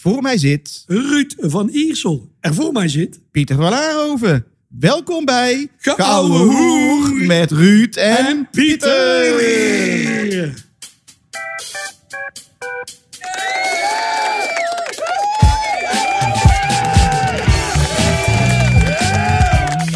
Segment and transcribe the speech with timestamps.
[0.00, 2.28] Voor mij zit Ruud van Iersel.
[2.40, 3.20] En voor mij zit...
[3.30, 4.44] Pieter van Laarhoven.
[4.68, 9.34] Welkom bij Geouwe Gouden Hoer met Ruud en, Pieter.
[9.36, 10.66] Pieter.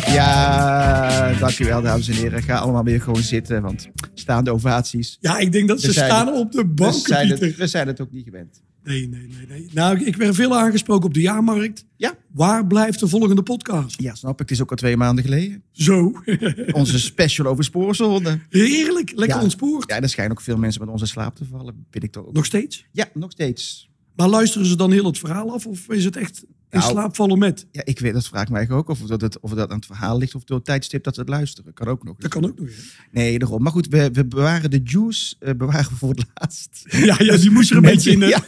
[0.07, 2.43] Ja, dankjewel dames en heren.
[2.43, 5.19] Ga allemaal weer gewoon zitten, want staande ovaties.
[5.21, 7.47] Ja, ik denk dat ze We staan op de We zijn, Pieter.
[7.47, 8.63] het, we zijn het ook niet gewend.
[8.85, 9.69] Nee, nee, nee, nee.
[9.73, 11.85] Nou, ik werd veel aangesproken op de jaarmarkt.
[11.97, 12.15] Ja.
[12.33, 14.01] Waar blijft de volgende podcast?
[14.03, 14.39] Ja, snap ik.
[14.39, 15.63] Het is ook al twee maanden geleden.
[15.73, 16.13] Zo.
[16.73, 18.39] Onze special over spoorzone.
[18.49, 19.13] Heerlijk.
[19.15, 19.43] Lekker Ja.
[19.43, 19.91] ontspoord.
[19.91, 21.87] Ja, er schijnen ook veel mensen met onze slaap te vallen.
[21.91, 22.33] Weet ik toch ook.
[22.33, 22.87] Nog steeds?
[22.93, 23.91] Ja, nog steeds.
[24.17, 25.67] Maar luisteren ze dan heel het verhaal af?
[25.67, 27.67] Of is het echt in Nou, slaap vallen met?
[27.71, 28.89] Ja, ik weet, dat vraag ik mij ook.
[28.89, 31.21] Of dat, het, of dat aan het verhaal ligt of door het tijdstip dat ze
[31.21, 31.73] het luisteren.
[31.73, 32.17] Kan ook nog.
[32.19, 32.69] Dat kan ook nog.
[33.11, 33.63] Nee, daarom.
[33.63, 36.85] Maar goed, we, we bewaren de juice eh, bewaren we voor het laatst.
[37.09, 38.19] Ja, ja, die moest er een beetje in.
[38.31, 38.43] Ja.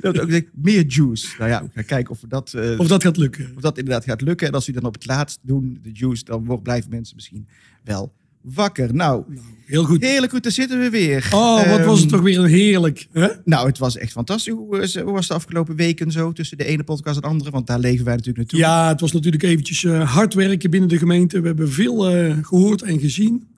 [0.00, 1.34] dat ook denk meer juice.
[1.38, 3.52] Nou ja, we gaan kijken of, we dat, eh, Of dat gaat lukken.
[3.56, 4.46] of dat inderdaad gaat lukken.
[4.46, 7.48] En als we dan op het laatst doen, de juice, dan wordt, blijven mensen misschien
[7.84, 8.12] wel
[8.42, 8.94] wakker.
[8.94, 10.02] Nou, Nou, heel goed.
[10.02, 11.28] heerlijk goed, daar zitten we weer.
[11.34, 13.06] Oh, wat was het Ehm, toch weer een heerlijk.
[13.12, 13.28] Hè?
[13.44, 14.52] Nou, het was echt fantastisch.
[14.54, 17.50] Hoe, eh, hoe was de afgelopen weken zo tussen de ene podcast en de andere?
[17.50, 18.70] Want daar leven wij natuurlijk naartoe.
[18.70, 21.40] Ja, het was natuurlijk eventjes eh, hard werken binnen de gemeente.
[21.40, 23.48] We hebben veel eh, gehoord en gezien.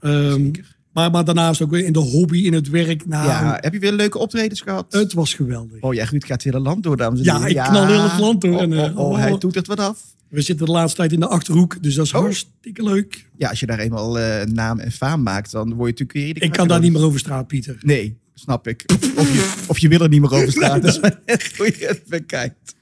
[0.00, 0.76] Zeker.
[0.92, 3.06] maar, maar daarnaast ook weer in de hobby, in het werk.
[3.06, 4.86] Nou, Ja, heb je weer leuke optredens gehad?
[4.92, 5.80] het was geweldig.
[5.80, 7.50] Oh ja, Ruud gaat het hele land door, dames en Ja, heren.
[7.62, 9.16] ik knal heel het land door Oh, en, oh, eh, oh, oh.
[9.18, 10.14] hij doet het wat af.
[10.28, 12.20] We zitten de laatste tijd in de Achterhoek, dus dat is Oh.
[12.20, 13.28] hartstikke leuk.
[13.36, 16.48] Ja, als je daar eenmaal eh, naam en faam maakt, dan word je natuurlijk weer...
[16.48, 17.76] Ik kan daar niet meer over straat, Pieter.
[17.80, 18.84] Nee, snap ik.
[19.16, 20.80] Of, je, of je wil er niet meer over staan.
[20.80, 22.74] Dat is maar net hoe je het bekijkt.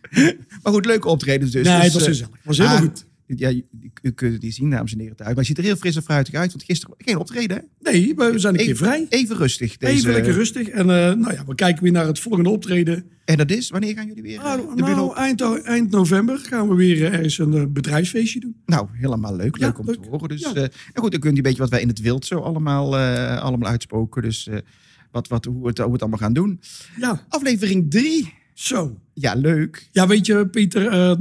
[0.62, 1.66] Maar goed, leuke optredens dus.
[1.66, 2.30] nee, Dus, het was eh, gezellig.
[2.32, 3.04] Het was helemaal ah, goed.
[3.26, 3.64] Ja, je
[4.14, 5.30] kunt het niet zien, dames en heren, thuis.
[5.30, 6.50] Maar je ziet er heel fris en fruitig uit.
[6.52, 7.90] Want gisteren geen optreden, hè?
[7.92, 9.06] Nee, we zijn een keer vrij.
[9.08, 9.76] even rustig.
[9.76, 10.68] Deze, Even lekker rustig.
[10.68, 13.04] En eh, nou ja, we kijken weer naar het volgende optreden.
[13.24, 16.74] En dat is, wanneer gaan jullie weer eh, Nou, nou, eind, eind november gaan we
[16.74, 18.56] weer eh, ergens een eh, bedrijfsfeest doen.
[18.66, 19.56] Nou, helemaal leuk.
[19.56, 20.02] Ja, Leuk om leuk.
[20.02, 20.28] te horen.
[20.28, 20.54] Dus, Ja.
[20.54, 22.96] eh, en goed, dan kunt u een beetje wat wij in het wild zo allemaal,
[22.98, 24.22] eh, allemaal uitspoken.
[24.22, 24.58] Dus eh,
[25.10, 26.60] wat, wat, hoe, we het, hoe het allemaal gaan doen.
[27.00, 28.32] Ja, Aflevering 3.
[28.54, 28.98] Zo.
[29.14, 29.88] Ja, leuk.
[29.92, 31.16] Ja, weet je, Pieter, eh,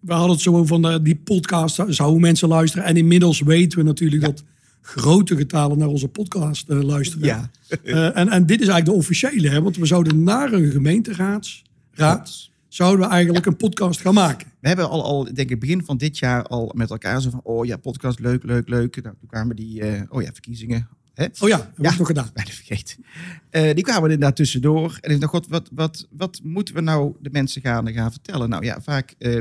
[0.00, 2.84] we hadden het zo van eh, die podcast, zouden mensen luisteren.
[2.84, 4.44] En inmiddels weten we natuurlijk dat
[4.82, 7.26] grote getalen naar onze podcast eh, luisteren.
[7.26, 7.50] Ja.
[7.84, 11.62] Eh, en, en dit is eigenlijk de officiële, hè, want we zouden naar een gemeenteraad
[11.90, 14.48] raad, zouden we eigenlijk een podcast gaan maken.
[14.60, 17.40] We hebben al, al, denk ik, begin van dit jaar al met elkaar zo van,
[17.42, 19.02] oh ja, podcast, leuk, leuk, leuk.
[19.02, 20.88] Nou, toen kwamen die, eh, oh ja, verkiezingen.
[21.20, 21.26] Hè?
[21.40, 21.88] Oh ja, Ja.
[21.90, 22.30] het nog gedaan.
[22.34, 23.04] Bijna vergeten.
[23.50, 24.98] Eh, die kwamen inderdaad tussendoor.
[25.00, 28.48] En ik dacht, god, wat, wat, wat moeten we nou de mensen gaan, gaan vertellen?
[28.48, 29.34] Nou ja, vaak eh,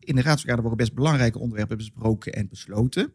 [0.00, 3.12] in de raadsvergadering worden best belangrijke onderwerpen besproken en besloten.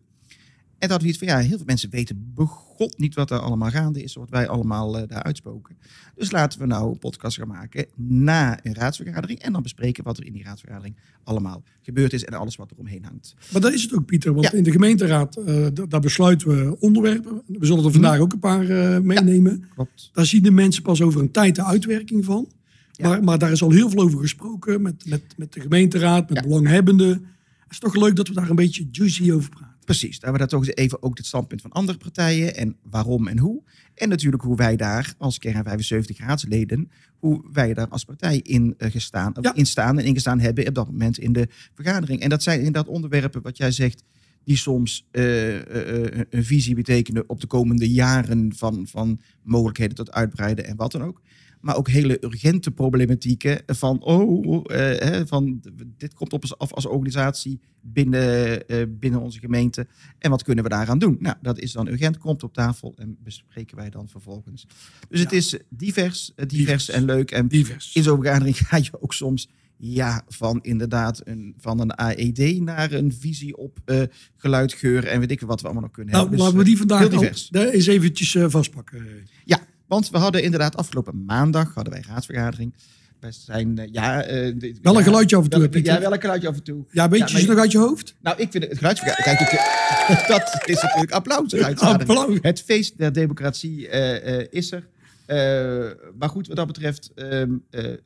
[0.83, 3.69] En dat we iets van, ja, heel veel mensen weten begot niet wat er allemaal
[3.69, 5.77] gaande is, wat wij allemaal eh, daar uitspoken.
[6.15, 10.17] Dus laten we nou een podcast gaan maken na een raadsvergadering en dan bespreken wat
[10.17, 13.35] er in die raadsvergadering allemaal gebeurd is en alles wat er omheen hangt.
[13.51, 14.33] Maar dat is het ook, Pieter.
[14.33, 14.51] Want Ja.
[14.57, 15.31] in de gemeenteraad,
[15.73, 17.41] d- daar besluiten we onderwerpen.
[17.47, 19.63] We zullen er vandaag ook een paar eh, meenemen.
[19.73, 20.09] Klopt.
[20.13, 22.47] Daar zien de mensen pas over een tijd de uitwerking van.
[22.91, 23.07] Ja.
[23.07, 26.41] Maar, maar daar is al heel veel over gesproken met, met, met de gemeenteraad, met
[26.43, 27.25] belanghebbenden.
[27.73, 29.75] Het is toch leuk dat we daar een beetje juicy over praten.
[29.85, 33.27] Precies, daar hebben we daar toch even ook het standpunt van andere partijen en waarom
[33.27, 33.63] en hoe.
[33.95, 38.73] En natuurlijk hoe wij daar als kern 75 raadsleden, hoe wij daar als partij in,
[38.77, 39.55] eh, gestaan, Ja.
[39.55, 42.21] in staan en ingestaan hebben op dat moment in de vergadering.
[42.21, 44.03] En dat zijn inderdaad onderwerpen wat jij zegt,
[44.43, 50.11] die soms eh, eh, een visie betekenen op de komende jaren van, van mogelijkheden tot
[50.11, 51.21] uitbreiden en wat dan ook.
[51.63, 55.61] Maar ook hele urgente problematieken van, oh, eh, van
[55.97, 59.87] dit komt op ons af als organisatie binnen, eh, binnen onze gemeente.
[60.19, 61.17] En wat kunnen we daaraan doen?
[61.19, 64.67] Nou, dat is dan urgent, komt op tafel en bespreken wij dan vervolgens.
[65.09, 66.89] Dus het is divers, eh, divers, Divers.
[66.89, 67.31] en leuk.
[67.31, 67.95] En Divers.
[67.95, 72.91] in zo'n vergadering ga je ook soms ja, van inderdaad een, van een AED naar
[72.91, 74.01] een visie op eh,
[74.35, 76.45] geluid, geur en weet ik wat we allemaal nog kunnen Nou, hebben.
[76.45, 79.05] Dus, laten we die vandaag heel al, daar eens eventjes vastpakken.
[79.45, 79.59] Ja,
[79.93, 82.73] want we hadden inderdaad afgelopen maandag hadden wij raadsvergadering.
[83.19, 84.21] We zijn, ja...
[84.21, 85.81] de- Wel een ja, geluidje af en toe?
[85.83, 86.85] Ja, wel een geluidje af en toe.
[86.91, 88.15] Ja, weet Ja, je ze nog uit je hoofd?
[88.21, 89.37] Nou, ik vind het geluidsvergadering...
[89.37, 91.53] Kijk, ik, dat is natuurlijk applaus.
[91.79, 92.37] Applaus.
[92.41, 94.87] Het feest der democratie eh, eh, is er.
[95.25, 97.11] Eh, maar goed, wat dat betreft...
[97.15, 97.97] ehm, eh, eh,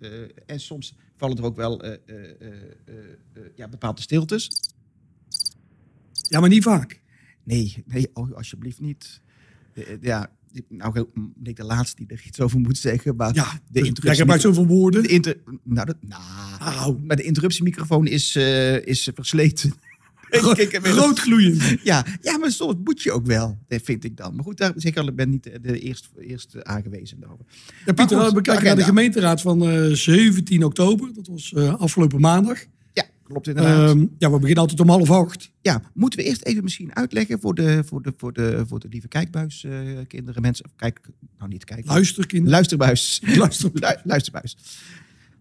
[0.46, 1.86] en soms vallen er ook wel
[3.56, 4.50] ja, bepaalde stiltes.
[6.30, 7.02] Ja, maar niet vaak.
[7.44, 9.22] Nee, nee, oh, alsjeblieft niet.
[10.02, 10.30] Ja,
[10.70, 13.16] nou ben ik de laatste die er iets over moet zeggen.
[13.16, 14.20] Maar Ja, de dus jij interruptie...
[14.20, 15.04] gebruikt zoveel woorden.
[15.04, 15.96] De inter, nou, dat,
[16.60, 19.74] nou, maar de interruptiemicrofoon is, eh, is versleten.
[20.30, 20.96] Gro- ik inmiddels.
[20.96, 21.64] Groot gloeiend.
[21.84, 24.36] Ja, ja, maar soms moet je ook wel, dat vind ik dan.
[24.36, 27.46] Maar goed, daar zeg ik ben niet de, eerste, eerste aangewezen daarover.
[27.86, 31.14] Ja, Pieter, we kijken naar de gemeenteraad van eh, 17 oktober.
[31.14, 32.66] Dat was eh, afgelopen maandag.
[33.28, 33.90] Ja, klopt inderdaad.
[33.90, 35.52] Ehm, ja, we beginnen altijd om half acht.
[35.62, 38.88] ja, moeten we eerst even misschien uitleggen voor de, voor de, voor de, voor de
[38.88, 39.72] lieve kijkbuis, eh,
[40.08, 40.66] kinderen, mensen.
[40.76, 41.00] Kijk,
[41.38, 41.86] nou niet kijken.
[41.86, 42.52] Luisterkinderen.
[42.52, 43.22] Luisterbuis.
[43.36, 43.70] Luister.
[43.74, 44.58] Lu- luisterbuis.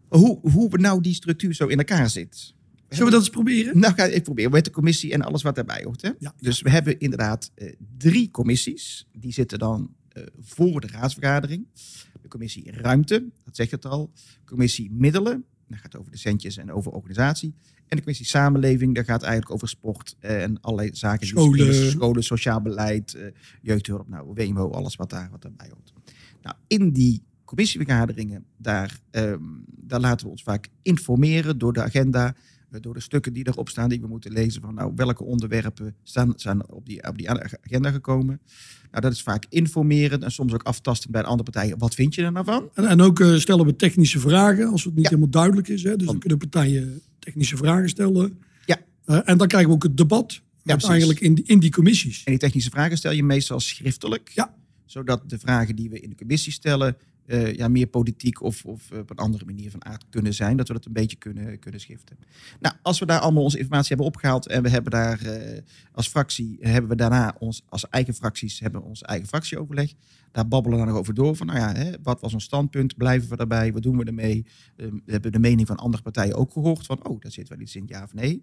[0.08, 2.54] Hoe, hoe nou die structuur zo in elkaar zit.
[2.88, 3.78] Zullen we dat eens proberen?
[3.78, 6.02] Nou, ga ik proberen met de commissie en alles wat daarbij hoort.
[6.02, 6.10] Hè?
[6.18, 6.34] Ja.
[6.40, 9.06] Dus we hebben inderdaad eh, drie commissies.
[9.12, 11.66] Die zitten dan eh, voor de raadsvergadering.
[12.22, 14.12] De commissie Ruimte, dat zegt het al.
[14.44, 17.54] Commissie Middelen, dat gaat over de centjes en over organisatie.
[17.74, 21.20] En de commissie Samenleving, dat gaat eigenlijk over sport en allerlei zaken.
[21.20, 21.74] die Scholen.
[21.74, 21.90] spelen.
[21.90, 23.26] Scholen, sociaal beleid, eh,
[23.62, 25.92] jeugdhulp, nou, WMO, alles wat, daar, wat daarbij hoort.
[26.42, 32.34] Nou, in die commissievergaderingen, daar, ehm, daar laten we ons vaak informeren door de agenda,
[32.80, 34.62] door de stukken die erop staan, die we moeten lezen.
[34.62, 38.40] Van nou, welke onderwerpen staan, zijn op die, op die agenda gekomen.
[38.90, 41.78] Nou, dat is vaak informeren en soms ook aftasten bij de andere partijen.
[41.78, 42.68] Wat vind je er nou van?
[42.74, 45.08] En, en ook eh, stellen we technische vragen als het niet Ja.
[45.08, 45.82] helemaal duidelijk is.
[45.82, 45.96] Hè?
[45.96, 48.38] Dus dan kunnen partijen technische vragen stellen.
[48.64, 48.78] Ja.
[49.04, 50.42] Eh, en dan krijgen we ook het debat precies.
[50.64, 52.18] uiteindelijk in die, in die commissies.
[52.24, 54.30] En die technische vragen stel je meestal schriftelijk.
[54.34, 54.54] Ja.
[54.84, 56.96] Zodat de vragen die we in de commissie stellen,
[57.26, 60.56] eh, ja, meer politiek of, of op een andere manier van aard kunnen zijn.
[60.56, 62.18] Dat we dat een beetje kunnen, kunnen schiften.
[62.60, 65.62] Nou, als we daar allemaal onze informatie hebben opgehaald en we hebben daar eh,
[65.92, 69.92] als fractie, hebben we daarna ons, als eigen fracties, hebben we ons eigen fractieoverleg.
[70.32, 72.96] Daar babbelen we dan nog over door van, nou ja, hè, wat was ons standpunt?
[72.96, 73.72] Blijven we daarbij?
[73.72, 74.46] Wat doen we ermee?
[74.76, 77.60] Eh, we hebben de mening van andere partijen ook gehoord van, oh, daar zit wel
[77.60, 78.42] iets in, ja of nee.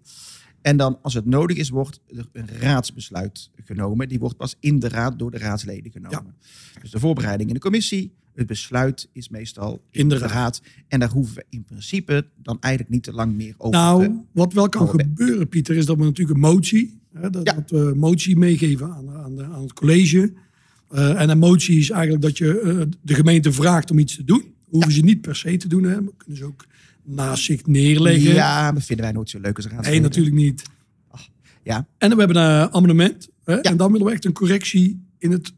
[0.64, 4.08] En dan, als het nodig is, wordt er een raadsbesluit genomen.
[4.08, 6.34] Die wordt pas in de raad door de raadsleden genomen.
[6.80, 10.62] Dus de voorbereiding in de commissie, het besluit is meestal in, de raad.
[10.88, 14.24] En daar hoeven we in principe dan eigenlijk niet te lang meer over te Nou,
[14.32, 17.54] wat wel kan gebeuren, Pieter, is dat we natuurlijk een motie, hè, dat, Ja.
[17.54, 20.32] dat we een motie meegeven aan, aan, aan het college.
[20.88, 24.24] Eh, en een motie is eigenlijk dat je eh, de gemeente vraagt om iets te
[24.24, 24.54] doen.
[24.64, 26.00] Hoeven ze niet per se te doen, hè.
[26.00, 26.66] maar kunnen ze ook
[27.02, 28.32] naast zich neerleggen.
[28.34, 30.02] Ja, dat vinden wij nooit zo leuk als nee, raadsleden.
[30.02, 30.62] natuurlijk niet.
[31.62, 33.28] Ja, En we hebben een amendement.
[33.44, 35.52] Hè, En dan willen we echt een correctie in het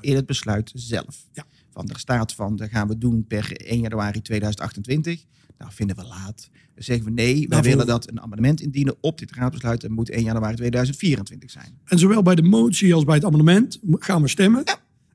[0.00, 1.26] in het besluit zelf.
[1.32, 1.46] Ja.
[1.70, 5.24] Van er staat van, dat gaan we doen per 1 januari 2028.
[5.58, 6.48] Nou, vinden we laat.
[6.74, 9.84] Dan zeggen we nee, wij Daarvoor- willen dat een amendement indienen op dit raadsbesluit.
[9.84, 11.78] En moet 1 januari 2024 zijn.
[11.84, 14.64] En zowel bij de motie als bij het amendement gaan we stemmen.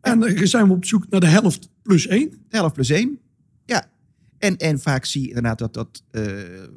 [0.01, 2.29] En dan zijn we op zoek naar de helft plus één.
[2.29, 3.19] De helft plus één.
[3.65, 3.89] Ja.
[4.37, 6.03] En, en vaak zie je inderdaad dat dat.
[6.11, 6.67] eh, eh,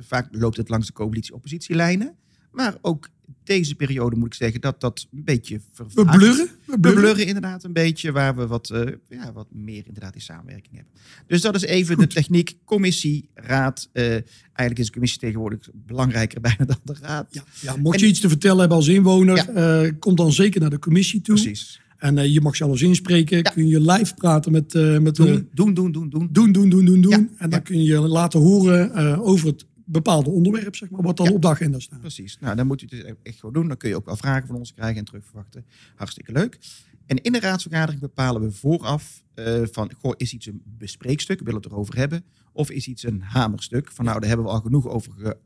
[0.00, 2.14] vaak loopt het langs de coalitie-oppositielijnen.
[2.54, 3.08] Maar ook
[3.44, 6.16] deze periode moet ik zeggen dat dat een beetje We vervaagt.
[6.18, 6.46] blurren.
[6.46, 7.00] We We blurren.
[7.02, 10.92] blurren inderdaad een beetje, waar we wat, eh, ja, wat meer inderdaad in samenwerking hebben.
[11.26, 13.88] Dus dat is even de techniek, commissie, raad.
[13.92, 17.26] Eh, eigenlijk is de commissie tegenwoordig belangrijker bijna dan de raad.
[17.30, 19.82] Ja, ja, mocht En- je iets te vertellen hebben als inwoner, Ja.
[19.82, 21.34] eh, kom dan zeker naar de commissie toe.
[21.34, 21.80] Precies.
[21.98, 23.42] En je mag zelfs inspreken.
[23.42, 26.28] Kun je live praten met, met de Doen, doen, doen, doen, doen.
[26.32, 30.90] doen, doen, doen, doen, En dan kun je laten horen over het bepaalde onderwerp, zeg
[30.90, 31.32] maar, wat dan Ja.
[31.32, 32.00] op de agenda staat.
[32.00, 32.38] Precies.
[32.40, 33.68] Nou, dan moet u het dus echt gewoon doen.
[33.68, 35.64] Dan kun je ook wel vragen van ons krijgen en terugverwachten.
[35.94, 36.58] Hartstikke leuk.
[37.06, 41.44] En in de raadsvergadering bepalen we vooraf eh, van, goh, is iets een bespreekstuk, we
[41.44, 43.92] willen het erover hebben, of is iets een hamerstuk?
[43.92, 45.36] Van nou, daar hebben we al genoeg over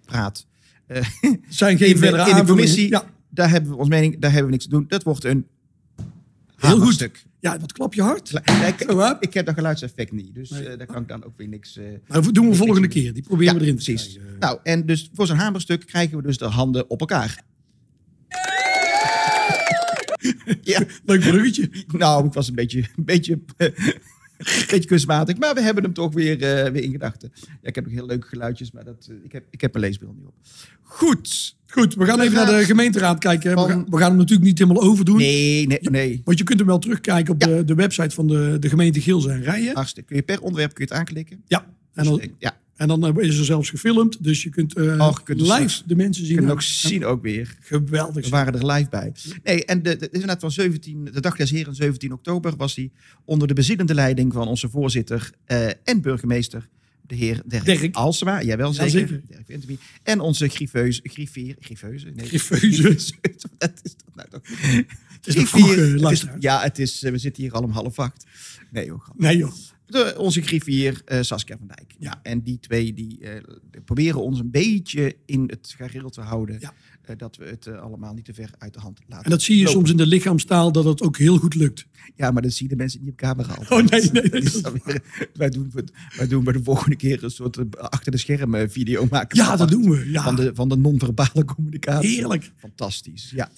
[0.00, 0.46] gepraat.
[0.86, 1.08] Eh,
[1.48, 4.52] zijn geen in de, in commissie, Ja, daar hebben we ons mening, daar hebben we
[4.52, 4.84] niks te doen.
[4.88, 5.46] Dat wordt een
[6.56, 6.78] Heel goed.
[6.78, 7.24] hamerstuk.
[7.40, 8.28] ja, wat klap je hard.
[8.44, 8.80] Ja, ik,
[9.20, 10.68] ik heb dat geluidseffect niet, dus Nee.
[10.68, 11.76] eh, daar kan ik dan ook weer niks...
[11.76, 13.12] eh, Maar dat doen we volgende keer.
[13.14, 14.12] Die proberen we erin te precies.
[14.14, 14.38] krijgen.
[14.38, 17.42] Nou, en dus voor zo'n hamerstuk krijgen we dus de handen op elkaar.
[20.62, 21.70] ja, Leuk bruggetje.
[21.88, 23.74] nou, het was een beetje, een beetje, een
[24.70, 27.32] beetje kunstmatig, maar we hebben hem toch weer, eh, weer in gedachten.
[27.34, 29.84] Ja, ik heb nog heel leuke geluidjes, maar dat, eh, ik, heb, ik heb mijn
[29.84, 30.34] leesbril niet op.
[30.82, 31.56] Goed.
[31.66, 33.54] Goed, we gaan even naar de raad gemeenteraad kijken.
[33.54, 35.16] We gaan, we gaan hem natuurlijk niet helemaal overdoen.
[35.16, 36.20] Nee, nee, nee.
[36.24, 39.30] Want je kunt hem wel terugkijken op de, de website van de, de gemeente Gilze
[39.30, 39.74] en Rijen.
[39.74, 40.08] Hartstikke.
[40.08, 41.42] Kun je per onderwerp kun je het aanklikken?
[41.46, 44.24] Ja, en Dus dan, ja, en dan eh, is er zelfs gefilmd.
[44.24, 46.36] Dus je kunt, je kunt live de mensen je zien.
[46.36, 47.56] kunt En- ook zien ook weer.
[47.60, 48.24] Geweldig.
[48.24, 49.12] We waren er live bij.
[49.44, 52.56] Nee, en de, de, het is inderdaad van 17, de dag des heren, 17 oktober,
[52.56, 52.90] was hij
[53.24, 56.68] onder de bezielende leiding van onze voorzitter eh, en burgemeester,
[57.06, 57.94] de heer Dirk, Dirk.
[57.94, 58.42] Alsema.
[58.42, 58.90] Jawel, zeker.
[58.90, 59.20] zeker.
[59.28, 59.76] Dirk Vinterby.
[60.02, 62.10] En onze griffeus, griffier, griffeuze.
[62.14, 62.82] Nee, Griffeuze.
[63.58, 64.40] Wat is dat nou toch?
[64.48, 65.46] Het is Griffier.
[65.46, 66.36] vroeg, Het is- luisteraar.
[66.40, 68.26] ja, het is, we zitten hier al om half acht.
[68.70, 69.08] Nee, joh.
[69.16, 69.52] Nee joh.
[69.86, 71.94] De, onze griffier eh, Saskia van Dijk.
[71.98, 72.20] Ja.
[72.22, 73.42] En die twee die, eh,
[73.84, 76.56] proberen ons een beetje in het gareel te houden.
[76.60, 76.72] Ja.
[77.02, 79.24] Eh, dat we het allemaal niet te ver uit de hand laten.
[79.24, 79.76] En dat zie je lopen.
[79.78, 81.86] soms in de lichaamstaal dat het ook heel goed lukt.
[82.16, 83.54] Ja, maar dat zien de mensen niet op camera.
[83.54, 83.70] altijd.
[83.76, 84.30] Oh, nee, nee,
[84.84, 85.02] weer-
[85.34, 85.72] wij, doen,
[86.16, 89.36] wij doen bij de volgende keer een soort achter de schermen video maken.
[89.38, 90.10] Ja, dat doen we.
[90.10, 90.22] Ja.
[90.22, 92.10] Van de, van de non-verbale communicatie.
[92.10, 92.52] Heerlijk.
[92.56, 93.50] Fantastisch, ja.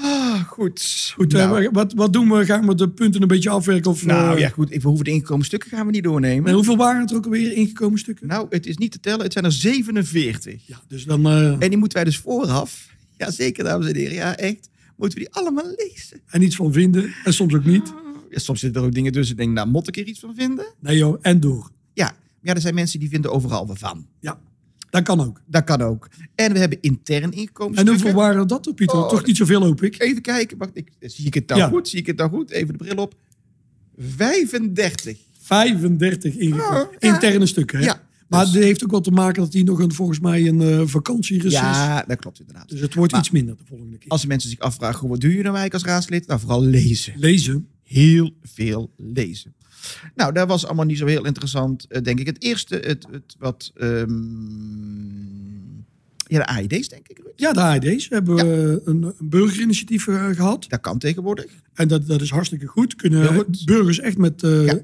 [0.00, 1.10] Ah, goed.
[1.14, 2.44] Goed, nou, eh, wat, wat doen we?
[2.44, 3.90] Gaan we de punten een beetje afwerken?
[3.90, 4.68] Of, nou eh, ja, goed.
[4.68, 6.48] We hoeven de ingekomen stukken gaan we niet doornemen.
[6.48, 8.26] en hoeveel waren het er ook alweer ingekomen stukken?
[8.26, 9.22] Nou, het is niet te tellen.
[9.22, 10.66] Het zijn er 47.
[10.66, 11.26] Ja, dus dan...
[11.26, 15.18] eh, En die moeten wij dus vooraf, ja zeker dames en heren, ja echt, moeten
[15.18, 16.20] we die allemaal lezen.
[16.26, 17.12] en iets van vinden.
[17.24, 17.92] En soms ook niet.
[18.30, 19.32] Ja, soms zitten er ook dingen tussen.
[19.36, 20.66] Ik denk, nou, moet ik er iets van vinden?
[20.80, 21.70] Nee joh, en door.
[21.94, 22.12] Ja,
[22.42, 24.06] ja er zijn mensen die vinden overal wat van.
[24.20, 24.38] Ja,
[24.90, 25.40] dat kan ook.
[25.46, 26.08] Dat kan ook.
[26.34, 28.96] En we hebben intern ingekomen En hoeveel waren dat, Pieter?
[28.98, 30.00] Oh, Toch niet zoveel, hoop ik.
[30.02, 31.68] Even kijken, wacht, ik, zie ik het nou Ja.
[31.68, 31.88] goed?
[31.88, 32.50] Zie ik het nou goed?
[32.50, 33.14] Even de bril op.
[33.96, 35.18] 35.
[35.40, 36.80] 35 ingekomen.
[36.86, 37.12] Oh, ja.
[37.12, 37.84] Interne stukken, hè?
[37.84, 38.06] Ja.
[38.28, 40.60] Maar Dus- dit heeft ook wel te maken dat hij nog een, volgens mij een
[40.60, 41.52] eh vakantiereces.
[41.60, 42.68] Ja, dat klopt inderdaad.
[42.68, 44.08] Dus het wordt Maar- iets minder de volgende keer.
[44.10, 46.26] Als mensen zich afvragen, wat doe je nou eigenlijk als raadslid?
[46.26, 47.12] Nou, vooral lezen.
[47.16, 47.68] Lezen.
[47.82, 49.54] Heel veel lezen.
[50.14, 52.26] Nou, dat was allemaal niet zo heel interessant, eh, denk ik.
[52.26, 53.72] Het eerste, het, het wat...
[53.76, 54.06] ehm,
[56.26, 57.20] ja, de AID's, denk ik.
[57.36, 58.08] Ja, de AID's.
[58.08, 60.64] We hebben we een, een burgerinitiatief eh, gehad.
[60.68, 61.46] Dat kan tegenwoordig.
[61.74, 62.94] En dat, dat is hartstikke goed.
[62.96, 63.64] Kunnen goed.
[63.64, 64.72] burgers echt met eh, Ja.
[64.74, 64.80] eh,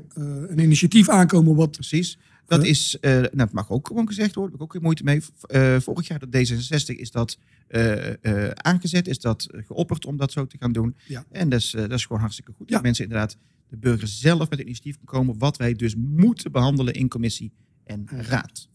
[0.47, 1.71] een initiatief aankomen wat...
[1.71, 2.19] Precies.
[2.47, 5.05] Dat is, eh, nou, het mag ook gewoon gezegd worden, heb ik ook geen moeite
[5.05, 5.21] mee.
[5.47, 10.17] Eh, vorig jaar, dat D66, is dat eh, eh, aangezet, is dat eh, geopperd om
[10.17, 10.95] dat zo te gaan doen.
[11.07, 11.25] Ja.
[11.31, 12.69] En dat is, eh, dat is gewoon hartstikke goed.
[12.69, 12.75] Ja.
[12.75, 13.37] Dat mensen inderdaad,
[13.68, 17.52] de burger zelf met een initiatief kan komen, wat wij dus moeten behandelen in commissie
[17.85, 18.68] en raad.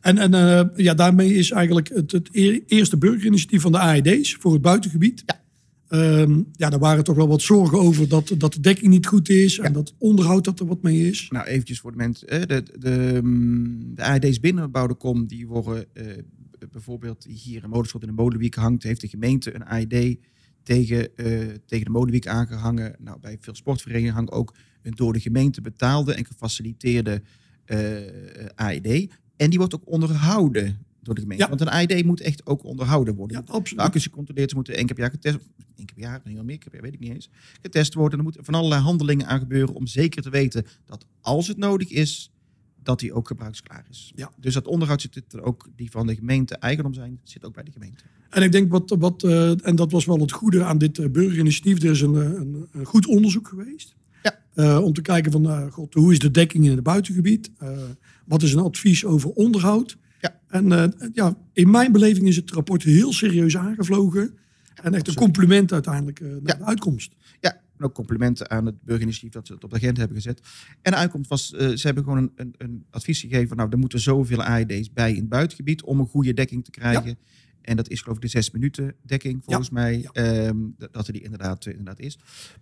[0.00, 4.34] En, en eh, ja, daarmee is eigenlijk het, het e- eerste burgerinitiatief van de AID's
[4.34, 5.22] voor het buitengebied.
[5.26, 5.40] Ja.
[5.88, 9.28] Ehm, ja, daar waren toch wel wat zorgen over dat, dat de dekking niet goed
[9.28, 9.58] is.
[9.58, 11.26] En dat onderhoud dat er wat mee is.
[11.30, 12.48] Nou, eventjes voor de mensen.
[12.48, 16.04] de, de, mm, de AED's binnenbouwde kom, die worden eh,
[16.70, 20.16] bijvoorbeeld hier in Molenschot in de Molenwiek hangt, heeft de gemeente een AED
[20.62, 22.96] tegen, eh, tegen de Molenwiek aangehangen.
[22.98, 27.22] Nou, bij veel sportverenigingen hangt ook een door de gemeente betaalde en gefaciliteerde
[27.64, 29.10] eh AED.
[29.36, 31.42] En die wordt ook onderhouden door de gemeente.
[31.42, 31.48] Ja.
[31.48, 33.36] Want een AED moet echt ook onderhouden worden.
[33.36, 33.84] Ja, De absoluut.
[33.84, 35.38] accu's gecontroleerd, moeten één keer per jaar getest
[35.76, 37.30] één keer per jaar, niet meer, keer per jaar, weet ik niet eens,
[37.62, 38.18] getest worden.
[38.18, 41.90] Er moeten van allerlei handelingen aan gebeuren om zeker te weten dat als het nodig
[41.90, 42.32] is,
[42.82, 44.12] dat die ook gebruiksklaar is.
[44.14, 44.32] Ja.
[44.36, 47.64] Dus dat onderhoud zit er ook, die van de gemeente eigendom zijn, zit ook bij
[47.64, 48.04] de gemeente.
[48.32, 51.10] En ik denk wat, wat eh, en dat was wel het goede aan dit eh,
[51.10, 51.82] burgerinitiatief.
[51.82, 53.94] Er is een, eh, een, een goed onderzoek geweest.
[54.54, 54.80] Ja.
[54.80, 57.50] Om te kijken van, god, hoe is de dekking in het buitengebied?
[58.26, 59.96] Wat is een advies over onderhoud?
[60.20, 60.40] Ja.
[60.48, 64.34] En ja, in mijn beleving is het rapport heel serieus aangevlogen.
[64.82, 66.54] En echt een compliment uiteindelijk naar Ja.
[66.54, 67.14] de uitkomst.
[67.40, 70.40] Ja, en ook complimenten aan het burgerinitiatief dat ze het op de agenda hebben gezet.
[70.82, 73.56] En de uitkomst was, ze hebben gewoon een, een, een advies gegeven.
[73.56, 77.18] Nou, er moeten zoveel AED's bij in het buitengebied om een goede dekking te krijgen.
[77.62, 79.98] En dat is geloof ik de zes minuten dekking volgens mij.
[79.98, 80.10] ja.
[80.12, 82.18] ehm, dat dat er die inderdaad, eh, inderdaad is.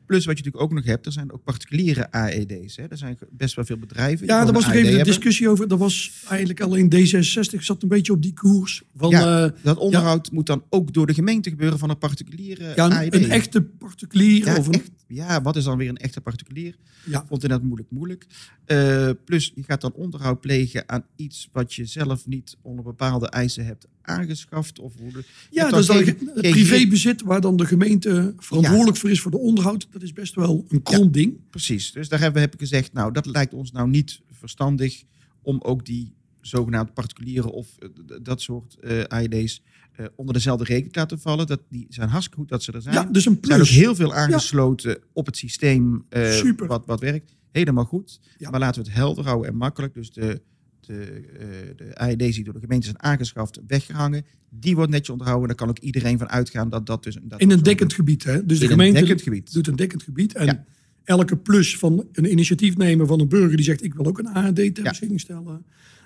[0.06, 2.76] Plus wat je natuurlijk ook nog hebt, er zijn ook particuliere AED's.
[2.76, 2.84] Hè.
[2.84, 4.26] Er zijn best wel veel bedrijven.
[4.26, 5.14] Ja, daar was een nog even een hebben.
[5.14, 5.68] discussie over.
[5.68, 8.82] Dat was eigenlijk al in D66 zat een beetje op die koers.
[8.96, 12.72] Van, Ja, eh, Dat onderhoud moet dan ook door de gemeente gebeuren van een particuliere
[12.76, 13.14] ja, AED.
[13.14, 14.44] een, een echte particulier.
[14.44, 16.76] Ja, of een, echt, ja, wat is dan weer een echte particulier?
[17.04, 17.24] Ja.
[17.28, 18.26] Vond inderdaad moeilijk, moeilijk.
[18.64, 23.28] Eh, plus, je gaat dan onderhoud plegen aan iets wat je zelf niet onder bepaalde
[23.28, 24.78] eisen hebt aangeschaft.
[24.78, 28.34] Of je Ja, hebt dat is dan geen- ge- het privébezit waar dan de gemeente
[28.38, 29.86] verantwoordelijk voor is voor de onderhoud.
[29.90, 31.36] Dat is best wel een krom ding.
[31.50, 31.92] Precies.
[31.92, 35.02] Dus daar hebben, heb ik gezegd, nou, dat lijkt ons nou niet verstandig
[35.42, 37.88] om ook die zogenaamde particuliere of eh,
[38.22, 39.62] dat soort eh AED's
[39.92, 41.46] eh, onder dezelfde rekening te laten vallen.
[41.46, 42.94] Dat, die zijn hartstikke goed dat ze er zijn.
[42.94, 43.76] Ja, dus een Er zijn ook plus.
[43.78, 46.66] heel veel aangesloten op het systeem Super.
[46.66, 47.34] Wat, wat werkt.
[47.52, 48.20] Helemaal goed.
[48.38, 48.50] Ja.
[48.50, 49.94] Maar laten we het helder houden en makkelijk.
[49.94, 50.40] Dus de,
[50.86, 51.46] de, eh,
[51.76, 55.48] de AED's die door de gemeente zijn aangeschaft, weggehangen, die wordt netjes onderhouden.
[55.48, 57.18] Daar kan ook iedereen van uitgaan dat dat dus...
[57.22, 58.24] Dat in een dekkend gebied.
[58.24, 58.46] Hè?
[58.46, 59.52] Dus de gemeente dekkend gebied.
[59.52, 60.34] doet een dekkend gebied.
[60.34, 60.64] En Ja.
[61.04, 64.54] elke plus van een initiatiefnemer van een burger die zegt ik wil ook een ARD
[64.54, 64.82] ter Ja.
[64.82, 65.64] beschikking stellen.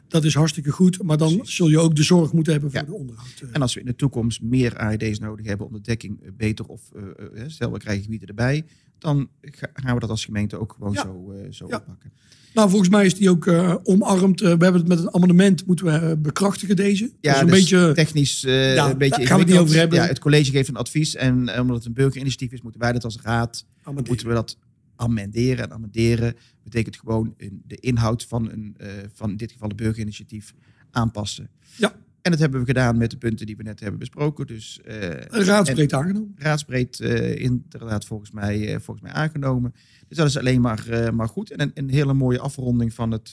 [0.08, 1.02] Dat is hartstikke goed.
[1.02, 1.56] Maar dan Precies.
[1.56, 2.86] zul je ook de zorg moeten hebben voor Ja.
[2.86, 3.40] de onderhoud.
[3.42, 3.48] eh.
[3.52, 6.66] En als we in de toekomst meer AED's nodig hebben om de dekking eh, beter
[6.66, 8.64] of eh, stel we krijgen gebieden erbij,
[9.04, 11.02] dan ga- gaan we dat als gemeente ook gewoon Ja.
[11.02, 11.76] zo, eh, zo Ja.
[11.76, 12.12] oppakken.
[12.54, 14.40] Nou, volgens mij is die ook eh, omarmd.
[14.40, 17.12] Eh, we hebben het met een amendement moeten we bekrachtigen deze.
[17.20, 17.92] Ja, dus een dus beetje.
[17.92, 19.98] technisch Ja, een beetje daar gaan we het niet over hebben.
[19.98, 23.04] Ja, het college geeft een advies en omdat het een burgerinitiatief is, moeten wij dat
[23.04, 24.08] als raad amenderen.
[24.08, 24.58] moeten we dat
[24.96, 25.64] amenderen.
[25.64, 28.76] En amenderen betekent gewoon een- de inhoud van, een,
[29.14, 30.54] van in dit geval een burgerinitiatief
[30.90, 31.50] aanpassen.
[31.76, 31.94] Ja.
[32.24, 34.46] En dat hebben we gedaan met de punten die we net hebben besproken.
[34.46, 36.34] Dus eh, Raadsbreed aangenomen.
[36.38, 39.74] raadsbreed eh, inderdaad volgens mij, eh, volgens mij aangenomen.
[40.08, 41.50] Dus dat is alleen maar, maar goed.
[41.50, 43.32] En een, een hele mooie afronding van het,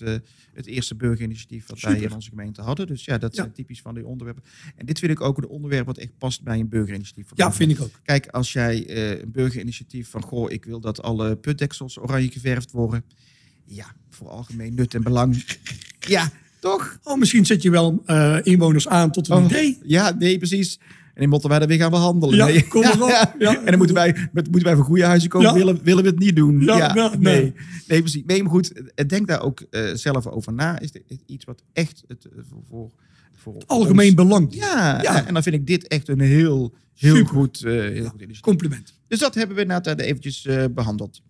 [0.53, 2.87] het eerste burgerinitiatief wat wij in onze gemeente hadden.
[2.87, 3.41] Dus ja, dat Ja.
[3.41, 4.43] zijn typisch van die onderwerpen.
[4.75, 7.27] En dit vind ik ook een onderwerp wat echt past bij een burgerinitiatief.
[7.35, 7.99] Ja, vind ik ook.
[8.03, 8.89] Kijk, als jij
[9.21, 13.03] een burgerinitiatief van, goh, ik wil dat alle putdeksels oranje geverfd worden.
[13.65, 15.43] Ja, voor algemeen nut en belang.
[16.07, 16.31] Ja,
[16.61, 16.99] toch?
[17.03, 19.77] Oh, misschien zet je wel eh, inwoners aan tot een Oh, idee.
[19.83, 20.79] Ja, nee, precies.
[21.13, 22.35] En die moeten wij dan weer gaan behandelen.
[22.37, 22.67] Ja, nee.
[22.67, 23.09] kom erop.
[23.39, 23.55] Ja.
[23.57, 25.53] En dan moeten wij, moeten wij voor goede huizen komen.
[25.53, 26.61] Willen, willen we het niet doen?
[26.61, 27.09] Ja, nee.
[27.19, 27.53] nee.
[27.87, 28.01] nee.
[28.01, 28.23] precies.
[28.25, 28.91] Nee, maar goed.
[28.95, 30.79] eh, Denk daar ook eh, zelf over na.
[30.79, 32.91] Is dit iets wat echt het, voor, voor,
[33.35, 34.47] voor Algemeen ons- belang.
[34.55, 35.25] Ja, Ja.
[35.25, 37.33] en dan vind ik dit echt een heel, heel Super.
[37.33, 38.39] goed, heel goed initiatief.
[38.39, 38.93] Compliment.
[39.07, 41.21] Dus dat hebben we inderdaad eventjes eh, behandeld.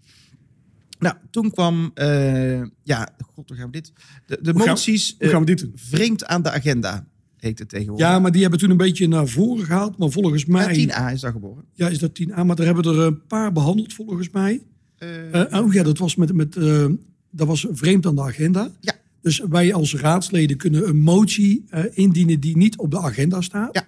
[1.02, 3.94] Nou, toen kwam, eh, ja, god, hoe gaan we dit?
[4.26, 5.72] De, de Hoe gaan- moties Hoe eh, gaan we dit doen?
[5.76, 8.06] vreemd aan de agenda, heet het tegenwoordig.
[8.08, 9.98] Ja, maar die hebben toen een beetje naar voren gehaald.
[9.98, 10.76] Maar volgens Ja, mij...
[10.90, 11.64] 10a is daar geboren.
[11.74, 12.46] Ja, is dat 10a.
[12.46, 14.62] Maar daar hebben er een paar behandeld volgens mij.
[14.98, 16.86] Eh, Eh, oh ja, dat was, met, met, eh,
[17.32, 18.72] dat was vreemd aan de agenda.
[18.80, 18.94] Ja.
[19.22, 23.70] Dus wij als raadsleden kunnen een motie eh, indienen die niet op de agenda staat.
[23.76, 23.88] Ja,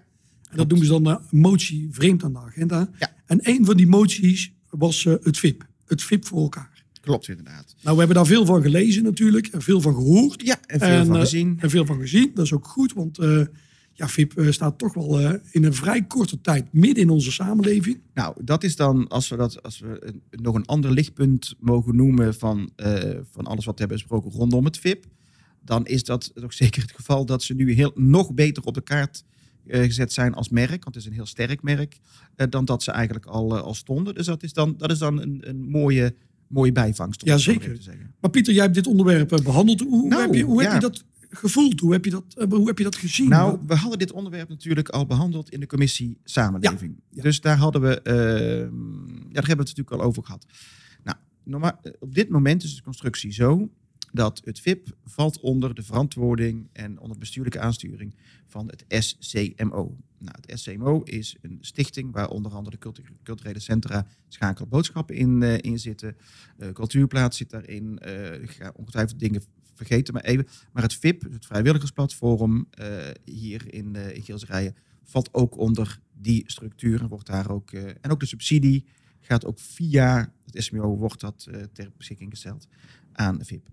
[0.50, 2.90] En dat noemen ze dan een motie vreemd aan de agenda.
[3.00, 3.12] Ja.
[3.26, 5.66] En een van die moties was eh, het VIP.
[5.86, 6.73] Het VIP voor elkaar.
[7.04, 7.76] Klopt inderdaad.
[7.82, 9.48] Nou, we hebben daar veel van gelezen natuurlijk.
[9.48, 10.46] En veel van gehoord.
[10.46, 11.58] Ja, en veel En, van eh, gezien.
[11.60, 12.32] En veel van gezien.
[12.34, 13.42] Dat is ook goed, want eh,
[13.94, 15.20] ja, VIP eh, staat toch wel
[15.52, 18.00] in een vrij korte tijd midden in onze samenleving.
[18.14, 21.96] Nou, dat is dan, als we, dat, als we een- nog een ander lichtpunt mogen
[21.96, 22.70] noemen van,
[23.32, 25.06] van alles wat we hebben besproken rondom het VIP,
[25.62, 28.82] dan is dat toch zeker het geval dat ze nu heel, nog beter op de
[28.82, 29.24] kaart
[29.68, 30.84] gezet zijn als merk.
[30.84, 31.98] Want het is een heel sterk merk,
[32.50, 34.16] dan dat ze eigenlijk al, al stonden.
[34.16, 36.16] Dus dat is dan, dat is dan een, een mooie,
[36.54, 37.22] mooie bijvangst.
[37.22, 37.76] om Ja, zeker.
[37.76, 38.14] te zeggen.
[38.20, 39.80] Maar Pieter, jij hebt dit onderwerp eh, behandeld.
[39.80, 40.72] Hoe, Nou, heb, je, hoe ja.
[40.72, 41.80] heb je dat gevoeld?
[41.80, 43.30] Hoe heb je dat, eh, hoe heb je dat gezien?
[43.30, 46.96] Nou, we hadden dit onderwerp natuurlijk al behandeld in de commissie Samenleving.
[46.98, 47.22] Ja, ja.
[47.22, 48.12] Dus daar hadden we, ja,
[49.32, 50.46] daar hebben we het natuurlijk al over gehad.
[51.04, 53.70] Nou, normaal, eh, op dit moment is de constructie zo
[54.12, 58.16] dat het VIP valt onder de verantwoording en onder de bestuurlijke aansturing
[58.48, 59.98] van het SCMO.
[60.24, 65.16] Nou, het SCMO is een stichting waar onder andere de cultu- culturele centra Schakel Boodschappen
[65.16, 66.16] in, eh, in zitten.
[66.58, 68.00] Eh, cultuurplaats zit daarin.
[68.00, 70.48] Eh, ik ga ongetwijfeld dingen vergeten, maar even.
[70.72, 72.68] Maar het VIP, het vrijwilligersplatform
[73.24, 77.08] hier in, eh in Geelserijen, valt ook onder die structuren.
[77.10, 78.86] Wordt daar ook, en ook de subsidie
[79.20, 82.68] gaat ook via het SMO wordt dat ter beschikking gesteld
[83.12, 83.70] aan de VIP.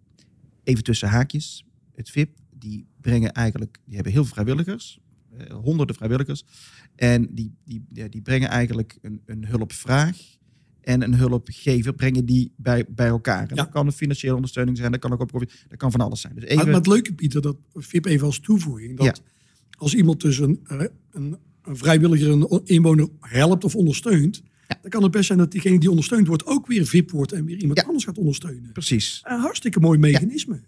[0.65, 1.65] Even tussen haakjes.
[1.95, 5.01] Het VIP, die brengen eigenlijk, die hebben heel veel vrijwilligers,
[5.63, 6.45] honderden vrijwilligers.
[6.97, 10.17] En die, die, ja, die brengen eigenlijk een, een hulpvraag
[10.81, 13.43] en een hulpgever, brengen die bij, bij elkaar.
[13.43, 13.63] En Ja.
[13.63, 15.31] Dat kan een financiële ondersteuning zijn, dat kan ook op,
[15.69, 16.35] dat kan van alles zijn.
[16.35, 18.97] Dus Maar, even, maar het leuke, Pieter, dat VIP even als toevoeging.
[18.97, 19.15] Dat Ja.
[19.79, 24.43] als iemand dus een, eh, een, een vrijwilliger, een inwoner helpt of ondersteunt.
[24.81, 27.45] Dan kan het best zijn dat diegene die ondersteund wordt ook weer VIP wordt en
[27.45, 27.85] weer iemand Ja.
[27.85, 28.73] anders gaat ondersteunen.
[28.73, 29.21] precies.
[29.25, 30.61] Een hartstikke mooi mechanisme.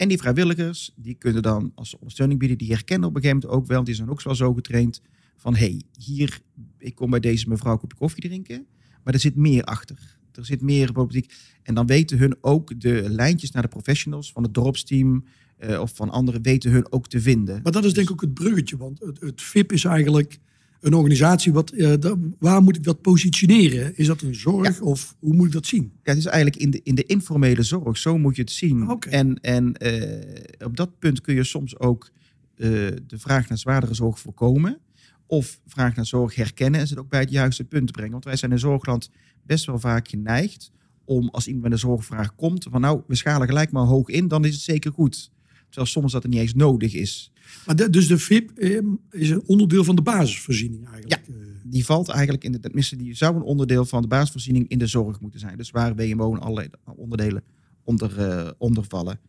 [0.00, 3.42] En die vrijwilligers, die kunnen dan als ze ondersteuning bieden, die herkennen op een gegeven
[3.42, 5.02] moment ook wel, die zijn ook wel zo getraind
[5.36, 6.40] van hé, hey, hier,
[6.78, 8.66] ik kom bij deze mevrouw een kopje koffie drinken,
[9.04, 10.18] maar er zit meer achter.
[10.32, 11.32] Er zit meer politiek.
[11.62, 15.24] En dan weten hun ook de lijntjes naar de professionals van het dorpsteam
[15.56, 17.60] eh, of van anderen, weten hun ook te vinden.
[17.62, 18.76] Maar dat is denk ik ook het bruggetje.
[18.76, 20.38] Want het, het VIP is eigenlijk
[20.80, 21.52] een organisatie.
[21.52, 23.96] Wat, eh, waar moet ik dat positioneren?
[23.96, 25.82] Is dat een zorg of hoe moet ik dat zien?
[25.82, 27.98] Ja, het is eigenlijk in de, in de informele zorg.
[27.98, 28.98] Zo moet je het zien.
[29.08, 32.10] En, en eh, op dat punt kun je soms ook
[32.56, 32.68] eh,
[33.06, 34.78] de vraag naar zwaardere zorg voorkomen.
[35.26, 38.12] Of vraag naar zorg herkennen en ze ook bij het juiste punt brengen.
[38.12, 39.10] Want wij zijn in Zorgland
[39.42, 40.70] best wel vaak geneigd
[41.04, 44.28] om als iemand met een zorgvraag komt, van nou, we schalen gelijk maar hoog in,
[44.28, 45.30] dan is het zeker goed.
[45.64, 47.32] Terwijl soms dat er niet eens nodig is.
[47.66, 48.78] Maar de- dus de VIP eh,
[49.10, 51.26] is een onderdeel van de basisvoorziening eigenlijk.
[51.28, 51.34] Eh,
[51.64, 54.86] Die valt eigenlijk in de, tenminste, die zou een onderdeel van de basisvoorziening in de
[54.86, 55.56] zorg moeten zijn.
[55.56, 57.42] Dus waar WMO en allerlei onderdelen
[57.84, 59.20] onder, eh, onder vallen.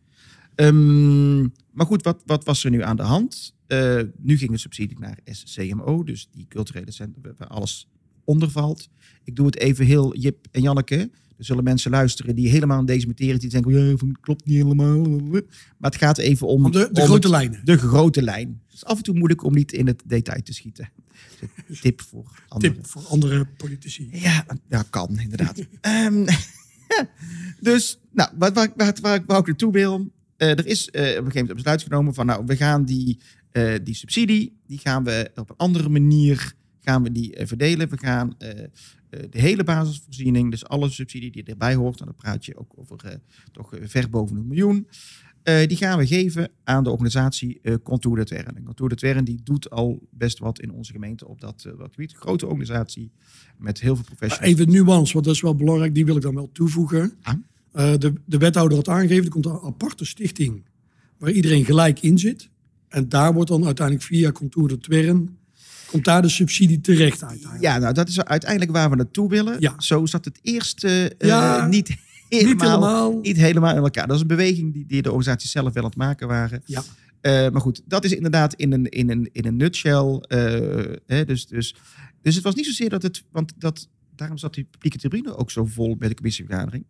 [0.54, 1.40] Ehm,
[1.72, 3.54] maar goed, wat, wat was er nu aan de hand?
[4.18, 7.88] Nu ging de subsidie naar SCMO, dus die culturele centrum waar alles
[8.24, 8.88] onder valt.
[9.24, 11.10] Ik doe het even heel Jip en Janneke.
[11.44, 14.98] Zullen mensen luisteren die helemaal in deze materie die denken, ja, van, klopt niet helemaal.
[15.78, 17.60] Maar het gaat even om, Om de, de om grote het- lijnen.
[17.64, 18.60] de grote lijn.
[18.64, 20.90] Het is af en toe moeilijk om niet in het detail te schieten.
[21.66, 22.74] Dus tip voor anderen.
[22.76, 24.08] Tip voor andere politici.
[24.12, 25.66] Ja, ja kan inderdaad.
[25.80, 26.26] Ehm,
[27.60, 30.10] dus, nou, wat, waar, waar, waar, waar ik naartoe wil.
[30.36, 32.84] eh, er is eh, op een gegeven moment een besluit genomen van, nou, we gaan
[32.84, 33.18] die,
[33.50, 36.52] eh, die subsidie, die gaan we op een andere manier
[36.82, 37.88] gaan we die eh, verdelen.
[37.88, 38.68] We gaan eh, eh,
[39.30, 43.20] de hele basisvoorziening, dus alle subsidie die erbij hoort, en dan praat je ook over
[43.52, 44.88] toch ver boven een miljoen.
[45.42, 48.56] Die gaan we geven aan de organisatie Contour de Twern.
[48.56, 51.78] En Contour de Twern die doet al best wat in onze gemeente op dat, eh,
[51.78, 52.12] dat gebied.
[52.12, 53.10] Grote organisatie
[53.58, 54.52] met heel veel professionals.
[54.52, 57.12] Even nuance, want dat is wel belangrijk, die wil ik dan wel toevoegen.
[57.22, 57.34] Ah.
[57.98, 60.64] De, de wethouder had aangegeven, er komt een aparte stichting
[61.18, 62.50] waar iedereen gelijk in zit.
[62.88, 65.36] En daar wordt dan uiteindelijk via Contour de Twern,
[65.92, 67.62] komt daar de subsidie terecht uiteindelijk.
[67.62, 69.56] Ja, nou dat is uiteindelijk waar we naartoe willen.
[69.60, 69.74] Ja.
[69.78, 71.96] Zo zat het eerste eh, Ja, niet,
[72.28, 73.18] helemaal, Niet helemaal.
[73.22, 74.06] niet helemaal in elkaar.
[74.06, 76.62] Dat is een beweging die, die de organisatie zelf wel aan het maken waren.
[76.66, 76.82] Ja.
[77.20, 80.18] Eh, maar goed, dat is inderdaad in een, in een, in een nutshell.
[80.20, 81.74] eh, hè, dus, dus,
[82.22, 83.24] dus het was niet zozeer dat het...
[83.30, 86.84] Want dat, daarom zat die publieke tribune ook zo vol bij de commissievergadering.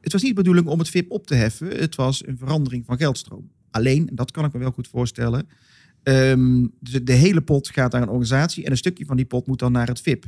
[0.00, 1.68] Het was niet de bedoeling om het VIP op te heffen.
[1.68, 3.50] Het was een verandering van geldstroom.
[3.70, 5.48] Alleen, en dat kan ik me wel goed voorstellen...
[6.06, 8.64] ehm, dus de hele pot gaat naar een organisatie...
[8.64, 10.24] en een stukje van die pot moet dan naar het VIP.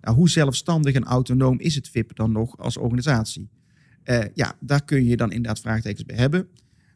[0.00, 3.50] Nou, hoe zelfstandig en autonoom is het VIP dan nog als organisatie?
[4.02, 6.48] Eh, ja, daar kun je dan inderdaad vraagtekens bij hebben.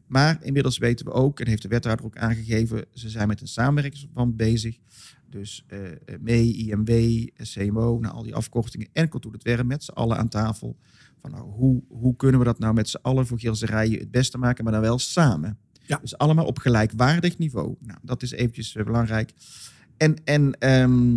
[0.07, 3.49] Maar inmiddels weten we ook, en heeft de wethouder ook aangegeven, ze zijn met een
[3.49, 4.79] samenwerkingsverband bezig.
[5.31, 5.79] Dus eh
[6.21, 10.29] MEE, IMW, CMO, nou, al die afkortingen en Contour het Werk met z'n allen aan
[10.29, 10.77] tafel.
[11.21, 14.39] Van nou, hoe, hoe kunnen we dat nou met z'n allen voor Gilserijen het beste
[14.39, 15.59] maken, maar dan wel samen.
[15.89, 15.99] Ja.
[16.03, 17.75] Dus allemaal op gelijkwaardig niveau.
[17.81, 19.33] Nou, dat is eventjes eh, belangrijk.
[19.97, 21.17] En, en ehm,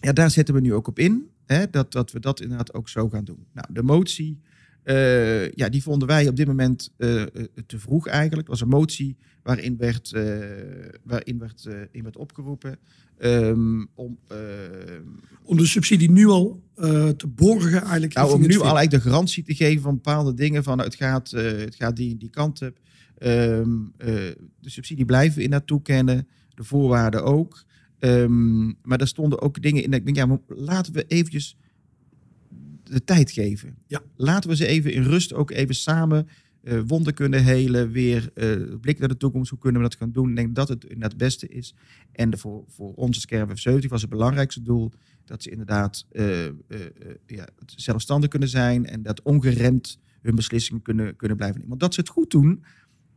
[0.00, 1.30] ja, daar zetten we nu ook op in.
[1.46, 3.46] Hè, dat, dat we dat inderdaad ook zo gaan doen.
[3.52, 4.40] Nou, de motie,
[4.82, 7.22] eh, ja, die vonden wij op dit moment eh,
[7.66, 8.48] te vroeg eigenlijk.
[8.48, 10.10] Het was een motie waarin werd,
[11.02, 12.78] waarin werd, in werd opgeroepen
[13.18, 14.38] ehm, om, eh,
[15.42, 16.62] Om de subsidie nu al
[17.16, 18.14] te borgen eigenlijk.
[18.14, 20.62] nou, om nu al eigenlijk de garantie te geven van bepaalde dingen.
[20.62, 22.78] Van nou, het, gaat, het gaat die en die kant op.
[23.20, 24.08] Ehm, eh,
[24.60, 26.28] de subsidie blijven we inderdaad toekennen.
[26.54, 27.64] De voorwaarden ook.
[27.98, 29.90] Ehm, maar daar stonden ook dingen in.
[29.90, 31.56] dat Ik denk, ja, maar laten we eventjes
[32.84, 33.76] de tijd geven.
[33.86, 34.02] Ja.
[34.16, 36.28] Laten we ze even in rust ook even samen
[36.62, 37.90] eh, wonden kunnen helen.
[37.90, 39.50] Weer eh, blik naar de toekomst.
[39.50, 40.30] Hoe kunnen we dat gaan doen?
[40.30, 41.74] Ik denk dat het inderdaad het beste is.
[42.12, 44.92] En de, voor, voor ons als Kern 75 was het belangrijkste doel
[45.24, 46.06] dat ze inderdaad
[47.26, 51.78] ja, zelfstandig kunnen zijn en dat ongeremd hun beslissingen kunnen, kunnen blijven nemen.
[51.78, 52.64] Want dat ze het goed doen,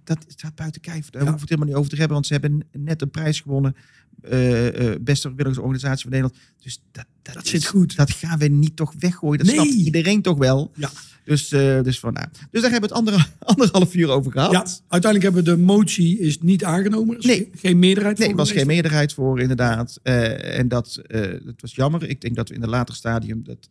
[0.04, 1.10] dat staat buiten kijf.
[1.10, 1.30] Daar Ja.
[1.30, 3.76] hoeven we het helemaal niet over te hebben, want ze hebben net een prijs gewonnen.
[4.22, 6.40] eh eh beste vrijwilligersorganisatie van Nederland.
[6.60, 7.96] Dus dat, dat, Dat is- zit goed.
[7.96, 9.38] Dat gaan we niet toch weggooien.
[9.38, 9.56] Dat Nee.
[9.56, 10.72] snapt iedereen toch wel.
[10.76, 10.90] Ja.
[11.26, 12.28] Dus, eh, dus, van, nou.
[12.52, 14.52] dus daar hebben we het andere, anderhalf uur over gehad.
[14.52, 17.14] Ja, uiteindelijk hebben we de motie is niet aangenomen.
[17.16, 17.50] Er is Nee.
[17.52, 20.00] ge- geen meerderheid Nee, er voor was geen meerderheid voor, inderdaad.
[20.04, 21.00] En dat,
[21.44, 22.10] dat was jammer.
[22.10, 23.70] Ik denk dat we in een later stadium dat,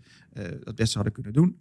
[0.64, 1.56] dat best hadden kunnen doen.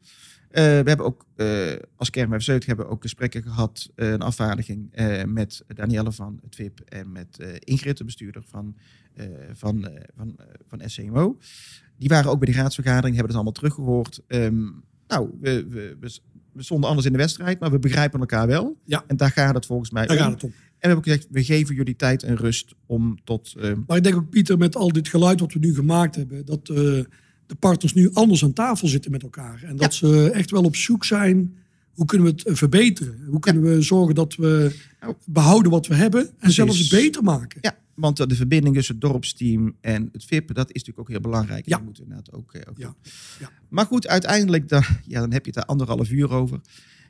[0.52, 1.48] Eh, we hebben ook eh,
[1.96, 4.90] als Kern 75 hebben we ook gesprekken gehad, eh, een afvaardiging
[5.26, 8.76] met Danielle van het VIP en met Ingrid, de bestuurder van,
[9.54, 10.36] van, van,
[10.68, 11.38] van SCMO.
[11.98, 14.22] Die waren ook bij die raadsvergadering, hebben het allemaal teruggehoord.
[14.28, 14.64] Ehm,
[15.08, 16.20] nou, we, we, we,
[16.52, 18.78] we stonden anders in de wedstrijd, maar we begrijpen elkaar wel.
[18.86, 19.04] Ja.
[19.08, 20.24] En daar gaat het volgens mij Daar om.
[20.24, 20.50] gaat het om.
[20.50, 23.54] En we hebben ook gezegd, we geven jullie tijd en rust om tot...
[23.60, 26.46] eh, Maar ik denk ook, Pieter, met al dit geluid wat we nu gemaakt hebben,
[26.46, 26.70] dat
[27.52, 29.64] de partners nu anders aan tafel zitten met elkaar.
[29.64, 31.58] En dat ze echt wel op zoek zijn.
[31.92, 33.26] Hoe kunnen we het eh, verbeteren?
[33.28, 34.76] Hoe kunnen we zorgen dat we
[35.26, 36.56] behouden wat we hebben en precies.
[36.56, 37.60] zelfs beter maken?
[37.62, 41.10] ja, want eh, de verbinding tussen het dorpsteam en het VIP, dat is natuurlijk ook
[41.10, 41.66] heel belangrijk.
[41.66, 41.76] En Ja.
[41.76, 42.78] Dat moeten inderdaad ook, eh, ook.
[42.78, 42.96] Ja.
[43.70, 46.62] Maar goed, uiteindelijk, dan, ja, dan heb je het daar anderhalf uur over.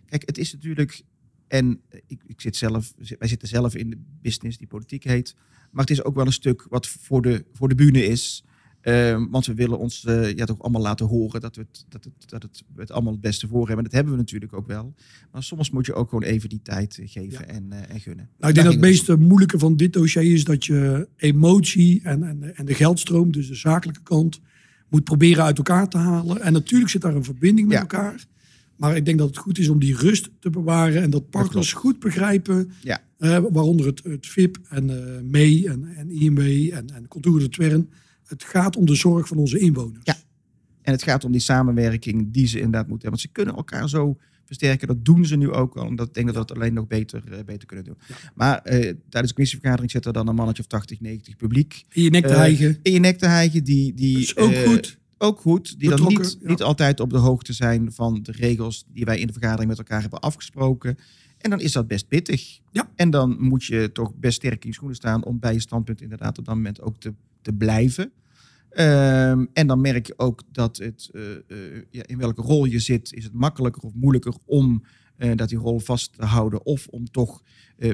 [0.06, 1.02] Kijk, het is natuurlijk...
[1.48, 5.36] En ik, ik zit zelf, wij zitten zelf in de business die politiek heet.
[5.72, 8.44] Maar het is ook wel een stuk wat voor de, voor de bühne is.
[8.82, 12.04] Ehm, want we willen ons eh, ja, toch allemaal laten horen dat we, het, dat,
[12.04, 13.78] het, dat het, we het allemaal het beste voor hebben.
[13.78, 14.94] En dat hebben we natuurlijk ook wel.
[15.32, 17.54] Maar soms moet je ook gewoon even die tijd eh, geven Ja.
[17.54, 18.30] en, eh, en gunnen.
[18.38, 22.24] Nou, ik denk dat het meeste moeilijke van dit dossier is dat je emotie en,
[22.24, 24.40] en, en de geldstroom, dus de zakelijke kant,
[24.90, 26.42] moet proberen uit elkaar te halen.
[26.42, 27.82] En natuurlijk zit daar een verbinding met Ja.
[27.82, 28.26] elkaar.
[28.76, 31.74] Maar ik denk dat het goed is om die rust te bewaren en dat partners
[31.74, 33.02] goed begrijpen, Ja.
[33.52, 34.86] waaronder het, het VIP en
[35.30, 36.40] MEE en, en IMW
[36.74, 37.90] en, en Contour de Twern.
[38.32, 40.02] Het gaat om de zorg van onze inwoners.
[40.04, 40.16] Ja.
[40.82, 43.10] En het gaat om die samenwerking die ze inderdaad moeten hebben.
[43.10, 44.88] Want ze kunnen elkaar zo versterken.
[44.88, 45.88] Dat doen ze nu ook al.
[45.88, 47.98] En dat ik denk dat we dat alleen nog beter, eh, beter kunnen doen.
[48.08, 48.16] Ja.
[48.36, 51.84] Maar eh, tijdens de commissievergadering zit er dan een mannetje of 80, 90 publiek.
[51.90, 52.80] In je nek te Eh, hijgen.
[52.82, 53.64] In je nek te hijgen.
[53.64, 55.00] Die, die, Dat is ook eh, goed.
[55.18, 55.80] Ook goed.
[55.80, 56.48] Die dan niet, ja.
[56.48, 59.78] niet altijd op de hoogte zijn van de regels die wij in de vergadering met
[59.78, 60.98] elkaar hebben afgesproken.
[61.38, 62.60] En dan is dat best pittig.
[62.72, 62.92] Ja.
[62.96, 66.02] En dan moet je toch best sterk in je schoenen staan om bij je standpunt
[66.02, 68.12] inderdaad op dat moment ook te, te blijven.
[68.72, 72.80] Ehm, en dan merk je ook dat het, eh, eh, ja, in welke rol je
[72.80, 74.84] zit, is het makkelijker of moeilijker om
[75.18, 76.66] eh, dat die rol vast te houden.
[76.66, 77.42] Of om toch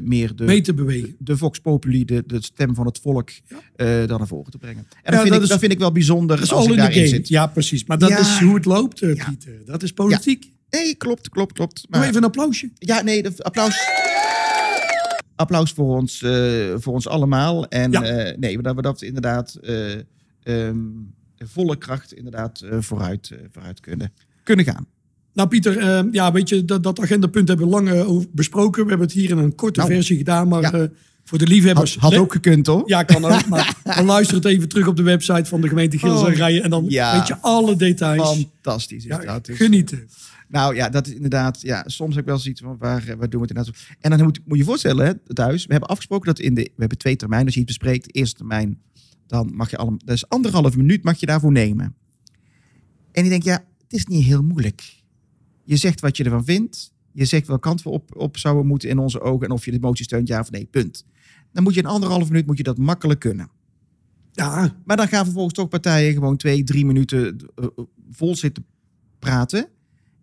[0.04, 1.16] meer de, Mee te bewegen.
[1.20, 3.30] de Vox Populi, de, de stem van het volk,
[3.76, 4.06] Ja.
[4.06, 4.86] dan naar voren te brengen.
[4.90, 6.60] En Ja, dat, vind dat ik, is- dat vind ik wel bijzonder Dat is als
[6.60, 7.28] al ik in daarin zit.
[7.28, 7.86] Ja, precies.
[7.86, 9.00] Maar dat is hoe het loopt.
[9.00, 9.62] Pieter.
[9.66, 10.52] Dat is politiek.
[10.70, 11.76] Nee, klopt, klopt, klopt.
[11.76, 12.72] Doe Maar, even een applausje.
[12.76, 13.76] ja, nee, de, applaus.
[15.36, 16.20] applaus voor ons,
[16.76, 17.68] voor ons allemaal.
[17.68, 18.34] En Ja.
[18.40, 19.60] nee, dat we dat inderdaad
[20.48, 20.78] eh, ehm,
[21.38, 24.12] volle kracht inderdaad eh, vooruit, eh, vooruit kunnen,
[24.44, 24.86] kunnen gaan.
[25.34, 28.84] Nou Pieter, eh, ja, weet je, dat, dat agendapunt hebben we lang over besproken.
[28.84, 30.90] We hebben het hier in een korte Nou, versie gedaan, maar ja.
[31.24, 31.98] voor de liefhebbers...
[31.98, 32.84] Had, ook gekund hoor.
[32.86, 33.48] Ja, kan ook.
[33.48, 36.34] Maar dan luister het even terug op de website van de gemeente Gils en Oh,
[36.34, 36.64] Rijen.
[36.64, 37.18] En dan ja.
[37.18, 38.48] weet je alle details.
[38.62, 39.46] Fantastisch is Ja, dat.
[39.46, 40.08] Dus, genieten.
[40.48, 41.62] Nou ja, dat is inderdaad.
[41.62, 43.66] Ja, soms heb ik wel zoiets van waar, waar doen we het inderdaad?
[43.76, 43.94] zo?
[44.00, 45.66] En dan moet, moet je voorstellen, hè, thuis.
[45.66, 46.62] We hebben afgesproken dat in de.
[46.62, 47.46] We hebben twee termijnen.
[47.46, 48.80] Als je iets bespreekt, eerste termijn,
[49.28, 50.00] dan mag je allemaal.
[50.06, 51.96] Dus anderhalf minuut mag je daarvoor nemen.
[53.12, 55.04] En ik denk, ja, het is niet heel moeilijk.
[55.64, 56.94] Je zegt wat je ervan vindt.
[57.12, 59.46] Je zegt welke kant we op, op zouden moeten in onze ogen.
[59.46, 61.06] En of je de motie steunt, ja of nee, punt.
[61.52, 63.50] Dan moet je in anderhalf minuut moet je dat makkelijk kunnen.
[64.32, 68.66] Ja, Maar dan gaan vervolgens toch partijen gewoon twee, drie minuten eh, eh, vol zitten
[69.20, 69.68] praten.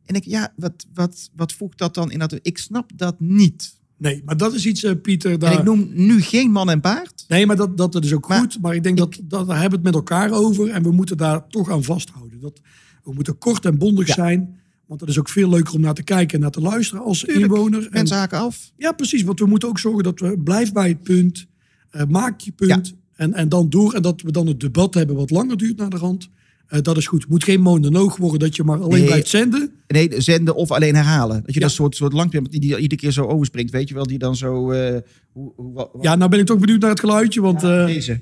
[0.05, 2.39] En ik, ja, wat, wat, wat voegt dat dan in dat?
[2.43, 3.81] Ik snap dat niet.
[3.97, 5.33] Nee, maar dat is iets, eh, Pieter.
[5.33, 5.53] En Daar...
[5.53, 7.25] ik noem nu geen man en paard.
[7.29, 8.59] Nee, maar dat, dat is ook Maar goed.
[8.61, 10.71] Maar ik denk dat, dat daar hebben we het met elkaar over.
[10.71, 12.41] En we moeten daar toch aan vasthouden.
[12.41, 12.61] Dat,
[13.05, 14.15] we moeten kort en bondig Ja.
[14.15, 14.59] zijn.
[14.87, 17.25] Want dat is ook veel leuker om naar te kijken en naar te luisteren als
[17.25, 17.89] inwoner.
[17.91, 18.73] En, haken af.
[18.77, 19.23] ja, precies.
[19.23, 21.47] Want we moeten ook zorgen dat we blijf bij het punt.
[21.91, 22.95] eh, maak je punt.
[23.15, 23.93] En, en dan door.
[23.95, 26.29] En dat we dan het debat hebben wat langer duurt naar de rand.
[26.67, 27.21] Eh, dat is goed.
[27.23, 29.07] Het moet geen monoloog worden dat je maar alleen Nee.
[29.07, 29.73] blijft zenden.
[29.87, 31.37] Nee, zenden of alleen herhalen.
[31.45, 31.67] Dat je Ja.
[31.67, 33.71] dat soort, soort lang die, die iedere keer zo overspringt.
[33.73, 34.71] Weet je wel, die dan zo.
[34.71, 35.01] eh,
[35.33, 37.41] hoe, hoe, wat, Ja, nou ben ik toch benieuwd naar het geluidje.
[37.41, 38.21] Want eh, Deze.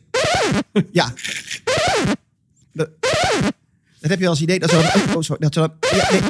[0.92, 1.12] ja.
[2.72, 2.90] Dat,
[4.00, 6.20] dat heb je als idee dat ze dan, oh, sorry, dat, ze dan, ja, nee,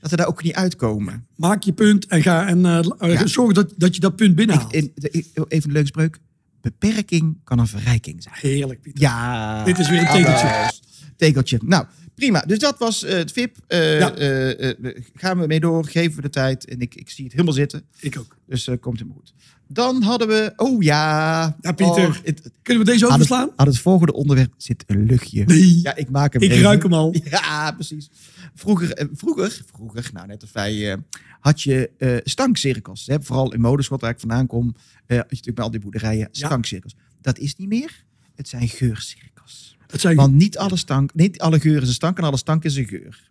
[0.00, 1.26] dat ze daar ook niet uitkomen.
[1.36, 3.26] maak je punt en ga en eh, eh, Ja.
[3.26, 4.72] zorg dat, dat je dat punt binnenhaalt.
[4.72, 6.18] In, de- even een leuke spreuk.
[6.60, 8.34] Beperking kan een verrijking zijn.
[8.38, 9.02] Heerlijk, Pieter.
[9.02, 9.64] Ja.
[9.64, 10.72] Dit is weer een tegeltje.
[11.16, 11.58] Tegeltje.
[11.64, 12.40] Nou, prima.
[12.40, 13.56] Dus dat was eh, het VIP.
[13.66, 14.14] Eh, Ja.
[14.14, 14.74] eh,
[15.14, 16.64] gaan we mee door, geven we de tijd.
[16.64, 17.82] En ik, ik zie het helemaal zitten.
[18.00, 18.36] Ik ook.
[18.46, 19.32] Dus komt helemaal goed.
[19.68, 20.52] Dan hadden we...
[20.56, 21.56] Oh ja.
[21.60, 22.08] Ja, Pieter.
[22.08, 23.50] Oh, het, Kunnen we deze aan, het, overslaan?
[23.56, 25.44] aan het volgende onderwerp zit een luchtje.
[25.44, 25.80] Nee.
[25.82, 26.62] Ja, ik maak hem ik even.
[26.62, 27.14] ruik hem al.
[27.30, 28.10] Ja, precies.
[28.54, 30.96] Vroeger, vroeger, vroeger nou net als wij,
[31.40, 31.90] had je
[32.24, 33.06] stankcirkels.
[33.06, 33.22] Hè?
[33.22, 34.76] Vooral in Moderschot, waar ik vandaan kom, had
[35.06, 36.46] je natuurlijk met al die boerderijen Ja.
[36.46, 36.96] stankcirkels.
[37.20, 38.04] Dat is niet meer.
[38.36, 39.76] Het zijn geurcirkels.
[39.86, 42.64] Het zijn, Want niet alle stank, niet alle geur is een stank en alle stank
[42.64, 43.28] is een geur.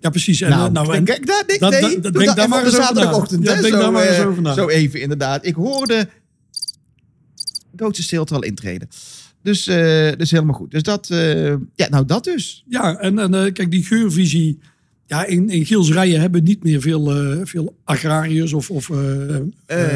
[0.00, 0.40] ja, precies.
[0.40, 2.64] En, nou, eh, nou, en, kijk, daar, nee, dat- nee, dat- denk dat daar maar
[2.64, 3.44] eens zaterdagochtend.
[3.44, 4.54] Ja, denk zo, daar maar eens over na.
[4.54, 5.46] Zo even, inderdaad.
[5.46, 6.08] Ik hoorde
[7.72, 8.88] doodse stilte al intreden.
[9.42, 10.70] Dus, eh, dus helemaal goed.
[10.70, 12.64] Dus dat, eh, ja, nou dat dus.
[12.68, 14.58] ja, en, en kijk, die geurvisie.
[15.06, 17.04] Ja, in, in Gilsrijen hebben niet meer veel,
[17.46, 18.90] veel agrariërs of, of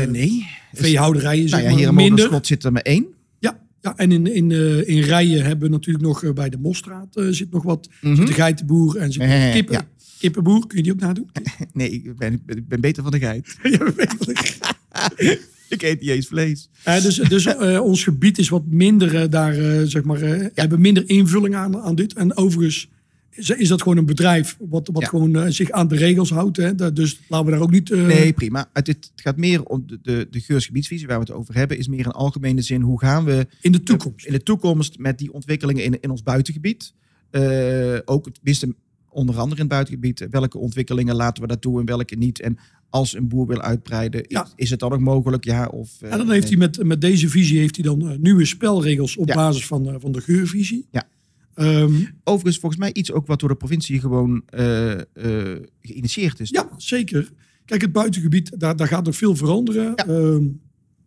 [0.08, 0.46] nee.
[0.72, 1.48] veehouderijen.
[1.48, 2.10] Zeg Nou ja, hier in minder.
[2.12, 3.13] Moderschot zit er maar één.
[3.84, 7.16] Ja, en in, in, eh, in Rijen hebben we natuurlijk nog eh, bij de Mosstraat
[7.16, 7.88] eh, zit nog wat.
[8.00, 8.14] Mhm.
[8.16, 9.88] Zit de geitenboer en zit de kippen, ja.
[10.18, 10.66] kippenboer.
[10.66, 11.30] Kun je die ook nadoen?
[11.72, 13.56] Nee, ik ben, ik ben beter van de geit.
[13.62, 14.58] Ja, ik-
[15.68, 16.68] ik eet niet eens vlees.
[16.84, 19.54] Dus dus ons gebied is wat minder daar,
[19.86, 22.12] zeg maar, eh, hebben minder invulling aan, aan dit.
[22.14, 22.88] En overigens
[23.36, 25.08] is, dat gewoon een bedrijf wat, wat Ja.
[25.08, 26.56] gewoon eh, zich aan de regels houdt.
[26.56, 26.92] Hè.
[26.92, 27.90] Dus laten we daar ook niet...
[27.90, 28.70] eh, Nee, prima.
[28.72, 31.88] Het, het gaat meer om de, de, de geursgebiedsvisie waar we het over hebben, is
[31.88, 32.80] meer in algemene zin.
[32.80, 34.26] Hoe gaan we in de toekomst.
[34.26, 36.94] in de toekomst met die ontwikkelingen in, in ons buitengebied?
[37.30, 38.74] Eh, ook tenminste,
[39.08, 40.26] onder andere in het buitengebied.
[40.30, 42.40] Welke ontwikkelingen laten we daar toe en welke niet?
[42.40, 42.58] En
[42.90, 44.48] als een boer wil uitbreiden, is, Ja.
[44.56, 45.44] is het dan ook mogelijk?
[45.44, 46.58] Ja, of, eh, En dan heeft nee.
[46.58, 49.34] hij met, met deze visie heeft hij dan eh, nieuwe spelregels op Ja.
[49.34, 50.86] basis van, eh, van de geurvisie.
[50.90, 51.08] Ja.
[51.54, 51.92] Ehm,
[52.24, 56.50] Overigens, volgens mij iets ook wat door de provincie gewoon eh, eh, geïnitieerd is.
[56.50, 57.30] ja, zeker.
[57.64, 59.84] Kijk, het buitengebied, daar, daar gaat nog veel veranderen.
[59.96, 60.06] Ja.
[60.06, 60.42] Ehm,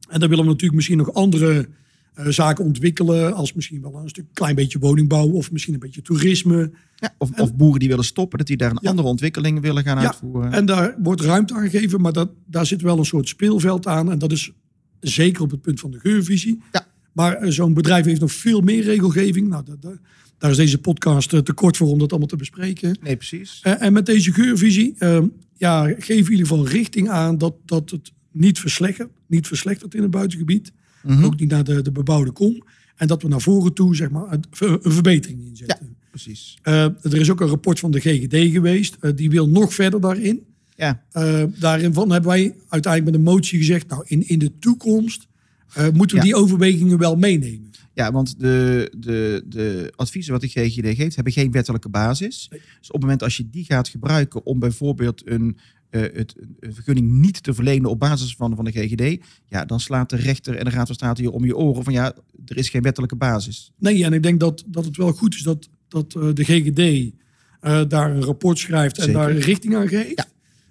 [0.10, 1.68] en daar willen we natuurlijk misschien nog andere
[2.14, 3.34] eh, zaken ontwikkelen.
[3.34, 6.72] Als misschien wel een stuk klein beetje woningbouw of misschien een beetje toerisme.
[6.96, 8.90] Ja, of, of boeren die willen stoppen, dat die daar een Ja.
[8.90, 10.52] andere ontwikkeling willen gaan Ja, uitvoeren.
[10.52, 14.12] En daar wordt ruimte aan gegeven, maar dat, daar zit wel een soort speelveld aan.
[14.12, 14.52] En dat is
[15.00, 16.62] zeker op het punt van de geurvisie.
[16.72, 16.88] Ja.
[17.14, 19.48] Maar zo'n bedrijf heeft nog veel meer regelgeving.
[19.48, 19.98] Nou, dat, dat-
[20.38, 22.98] daar is deze podcast eh, te kort voor om dat allemaal te bespreken.
[23.02, 23.60] Nee, precies.
[23.64, 25.24] Eh, en met deze geurvisie eh,
[25.58, 29.94] ja, geven we in ieder geval richting aan dat, dat het niet verslechtert, niet verslechtert
[29.96, 30.72] in het buitengebied.
[31.04, 31.24] Mhm.
[31.24, 32.64] Ook niet naar de, de bebouwde kom.
[32.96, 34.44] En dat we naar voren toe zeg maar, een,
[34.84, 35.96] een verbetering inzetten.
[36.10, 36.58] Precies.
[36.62, 38.98] Eh, er is ook een rapport van de GGD geweest.
[39.16, 40.44] die wil nog verder daarin.
[40.76, 41.04] Ja,
[41.60, 43.88] daarin van hebben wij uiteindelijk met een motie gezegd...
[43.88, 45.28] nou, in, in de toekomst
[45.94, 46.22] moeten we Ja.
[46.22, 47.67] die overwegingen wel meenemen.
[47.98, 52.48] Ja want de, de, de adviezen wat de GGD geeft, hebben geen wettelijke basis.
[52.50, 55.58] Dus op het moment als je die gaat gebruiken om bijvoorbeeld een,
[55.90, 59.80] eh, het, een vergunning niet te verlenen op basis van, van de GGD, ja, dan
[59.80, 62.14] slaat de rechter en de Raad van State hier om je oren van ja,
[62.46, 63.72] er is geen wettelijke basis.
[63.78, 67.14] Nee, en ik denk dat, dat het wel goed is dat, dat eh, de GGD
[67.60, 69.20] eh, daar een rapport schrijft en Zeker.
[69.20, 70.26] daar een richting aan geeft.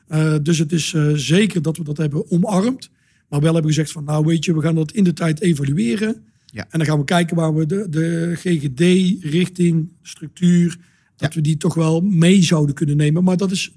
[0.08, 0.38] Ja.
[0.38, 2.90] Dus het is zeker dat we dat hebben omarmd.
[3.28, 6.24] Maar wel hebben gezegd van, nou weet je, we gaan dat in de tijd evalueren.
[6.56, 6.62] Ja.
[6.70, 10.76] En dan gaan we kijken waar we de, de GGD-richting, structuur,
[11.16, 13.24] dat we die toch wel mee zouden kunnen nemen.
[13.24, 13.72] Maar dat is.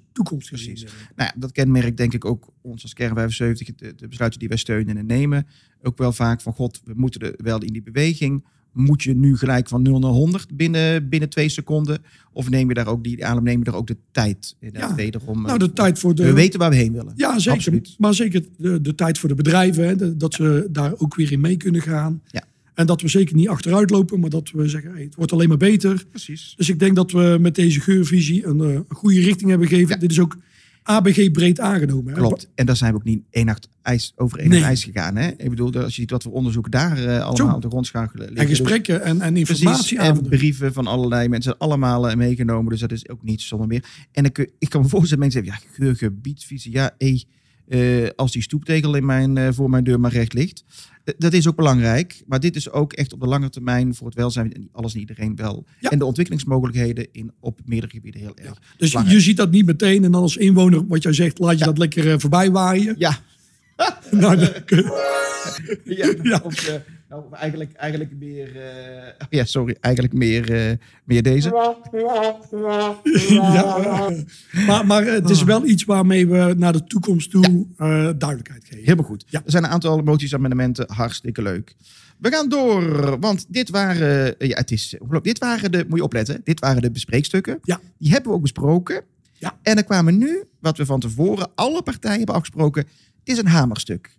[0.49, 0.81] Precies.
[0.83, 4.47] Nou ja, dat kenmerkt denk ik ook ons als Kern 75, de, de besluiten die
[4.49, 5.47] wij steunen en nemen.
[5.81, 8.45] Ook wel vaak van, god, we moeten er wel in die beweging.
[8.73, 12.01] Moet je nu gelijk van 0 naar 100 binnen, binnen twee seconden?
[12.33, 14.55] Of neem je daar ook die adem, neem je daar ook de tijd?
[14.59, 14.95] Inderdaad, Ja.
[14.95, 16.23] wederom, Nou, eh, de tijd voor de...
[16.23, 17.13] we weten waar we heen willen.
[17.15, 17.51] Ja, zeker.
[17.51, 17.95] Absoluut.
[17.97, 21.31] Maar zeker de, de tijd voor de bedrijven, hè, de- dat ze daar ook weer
[21.31, 22.21] in mee kunnen gaan.
[22.25, 22.43] Ja.
[22.79, 25.47] En dat we zeker niet achteruit lopen, maar dat we zeggen, hey, het wordt alleen
[25.47, 26.05] maar beter.
[26.09, 26.53] Precies.
[26.57, 29.89] Dus ik denk dat we met deze geurvisie een, eh, een goede richting hebben gegeven.
[29.93, 29.97] Ja.
[29.99, 30.37] Dit is ook
[30.83, 32.13] ABG breed aangenomen.
[32.13, 32.19] hè.
[32.19, 32.49] Klopt.
[32.55, 34.63] En daar zijn we ook niet één nacht ijs, over één Nee.
[34.63, 35.15] ijs gegaan.
[35.15, 35.27] Hè?
[35.27, 37.55] Ik bedoel, als je ziet wat voor onderzoek daar eh, allemaal Zo.
[37.55, 38.27] op de grond schakelen.
[38.27, 38.35] En.
[38.35, 40.31] Dus gesprekken en, en informatieavonden.
[40.31, 42.71] en brieven van allerlei mensen, allemaal eh, meegenomen.
[42.71, 43.83] Dus dat is ook niet zonder meer.
[44.11, 46.95] En ik, ik kan me voorstellen, mensen zeggen, ja, geurgebiedsvisie, ja,
[48.15, 50.63] als die stoeptegel in mijn, voor mijn deur maar recht ligt.
[51.17, 54.15] Dat is ook belangrijk, maar dit is ook echt op de lange termijn voor het
[54.15, 55.65] welzijn en alles en iedereen wel.
[55.79, 55.89] Ja.
[55.89, 58.59] En de ontwikkelingsmogelijkheden in, op meerdere gebieden heel erg.
[58.77, 59.17] Dus belangrijk.
[59.19, 60.03] je ziet dat niet meteen.
[60.03, 61.65] En dan als inwoner, wat jij zegt, laat je Ja.
[61.65, 62.95] dat lekker eh, voorbij waaien.
[62.97, 63.17] Ja,
[64.11, 64.37] Nou,
[65.83, 66.39] ja, Ja.
[66.43, 66.71] Of,
[67.09, 71.49] nou, eigenlijk, eigenlijk meer, eh, ja, sorry, eigenlijk meer, eh, meer deze.
[73.29, 74.09] ja.
[74.67, 78.79] Maar, maar het is wel iets waarmee we naar de toekomst toe eh, duidelijkheid geven.
[78.79, 79.25] Helemaal goed.
[79.27, 79.41] Ja.
[79.45, 80.91] Er zijn een aantal moties-amendementen.
[80.93, 81.75] Hartstikke leuk.
[82.17, 86.41] We gaan door, want dit waren, ja, het is, dit waren de, moet je opletten,
[86.43, 87.59] dit waren de bespreekstukken.
[87.63, 87.79] Ja.
[87.97, 89.03] Die hebben we ook besproken.
[89.33, 89.57] Ja.
[89.61, 92.81] En er kwamen nu, wat we van tevoren alle partijen hebben afgesproken,
[93.19, 94.18] het is een hamerstuk.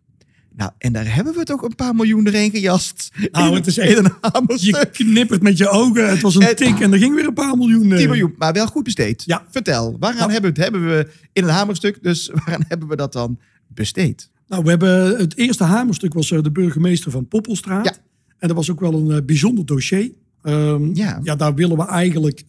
[0.61, 3.11] Nou, en daar hebben we toch een paar miljoen erin gejast.
[3.33, 4.92] Nou, het is echt- een Je hamerstuk.
[4.92, 6.09] knippert met je ogen.
[6.11, 7.90] Het was een tik en er ging weer een paar miljoen.
[7.92, 7.96] eh.
[7.99, 9.23] 10 miljoen, maar wel goed besteed.
[9.27, 9.44] Ja.
[9.51, 10.33] Vertel, waaraan Nou.
[10.33, 10.73] hebben we het?
[10.73, 14.31] Hebben we in een hamerstuk, dus waaraan hebben we dat dan besteed?
[14.49, 17.85] Nou, we hebben het eerste hamerstuk was eh, de burgemeester van Poppelstraat.
[17.85, 17.92] Ja.
[18.38, 20.11] En dat was ook wel een eh, bijzonder dossier.
[20.42, 21.20] Ehm, Ja.
[21.23, 22.42] ja, daar willen we eigenlijk,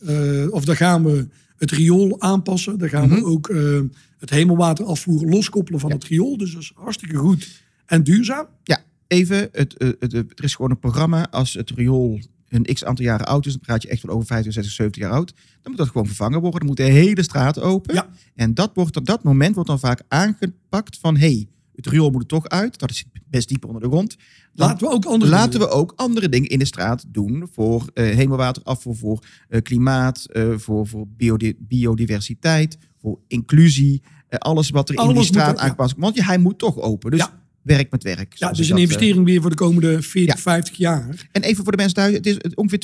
[0.49, 2.77] of daar gaan we het riool aanpassen.
[2.77, 3.15] Daar gaan Mhm.
[3.19, 3.79] we ook eh,
[4.19, 5.95] het hemelwaterafvoer loskoppelen van Ja.
[5.95, 6.37] het riool.
[6.37, 7.59] Dus dat is hartstikke goed
[7.91, 8.45] en duurzaam.
[8.63, 9.49] Ja, even.
[9.51, 11.27] Het, eh, het, het- er is gewoon een programma.
[11.29, 14.27] Als het riool een x aantal jaren oud is, dan praat je echt wel over
[14.27, 15.33] 50, 60, 70 jaar oud.
[15.35, 16.59] Dan moet dat gewoon vervangen worden.
[16.59, 17.93] Dan moet de hele straat open.
[17.93, 18.07] Ja.
[18.35, 21.17] En dat, wordt, op dat moment wordt dan vaak aangepakt van...
[21.17, 22.77] hey, het riool moet er toch uit.
[22.79, 24.15] Dat is best diep onder de grond.
[24.53, 27.47] Dan Laten we ook andere laten dingen we ook andere dingen in de straat doen.
[27.53, 30.25] Voor hemelwaterafvoer, voor eh, klimaat,
[30.57, 34.01] voor, voor biodi- biodiversiteit, voor inclusie.
[34.29, 35.99] alles wat er in die straat aangepast wordt.
[36.05, 37.11] Want ja, hij moet toch open.
[37.11, 37.40] Dus Ja.
[37.61, 38.33] Werk met werk.
[38.33, 40.41] Ja, dus een eh, investering weer voor de komende 40, Ja.
[40.41, 41.27] 50 jaar.
[41.31, 42.79] en even voor de mensen thuis, het is ongeveer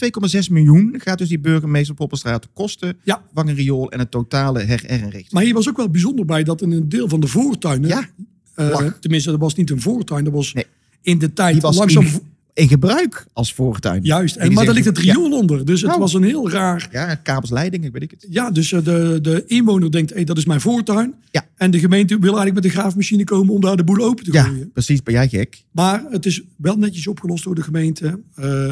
[0.45, 2.97] 2,6 miljoen gaat dus die burgemeester Poppenstraat kosten.
[3.03, 3.23] Ja.
[3.33, 5.31] Een riool en het totale her-herinrichting.
[5.31, 7.89] Maar hier was ook wel bijzonder bij dat in een deel van de voortuinen...
[7.89, 8.09] Ja,
[8.55, 10.23] eh, tenminste, dat was niet een voortuin.
[10.23, 10.65] Dat was Nee.
[11.01, 12.03] in de tijd die was langzaam...
[12.05, 12.21] in,
[12.57, 14.03] in gebruik als voortuin.
[14.03, 15.65] Juist, En en, maar daar ligt het riool onder.
[15.65, 16.01] Dus het Nou.
[16.01, 16.87] was een heel raar...
[16.91, 18.25] Ja, kabelsleiding, ik weet ik het.
[18.29, 21.13] Ja, dus eh, de, de inwoner denkt, hey, dat is mijn voortuin.
[21.31, 21.45] Ja.
[21.55, 24.31] En de gemeente wil eigenlijk met de graafmachine komen om daar de boel open te
[24.31, 24.71] Ja, gooien.
[24.71, 25.03] precies.
[25.03, 25.63] Ben jij gek?
[25.71, 28.19] Maar het is wel netjes opgelost door de gemeente.
[28.35, 28.71] Eh,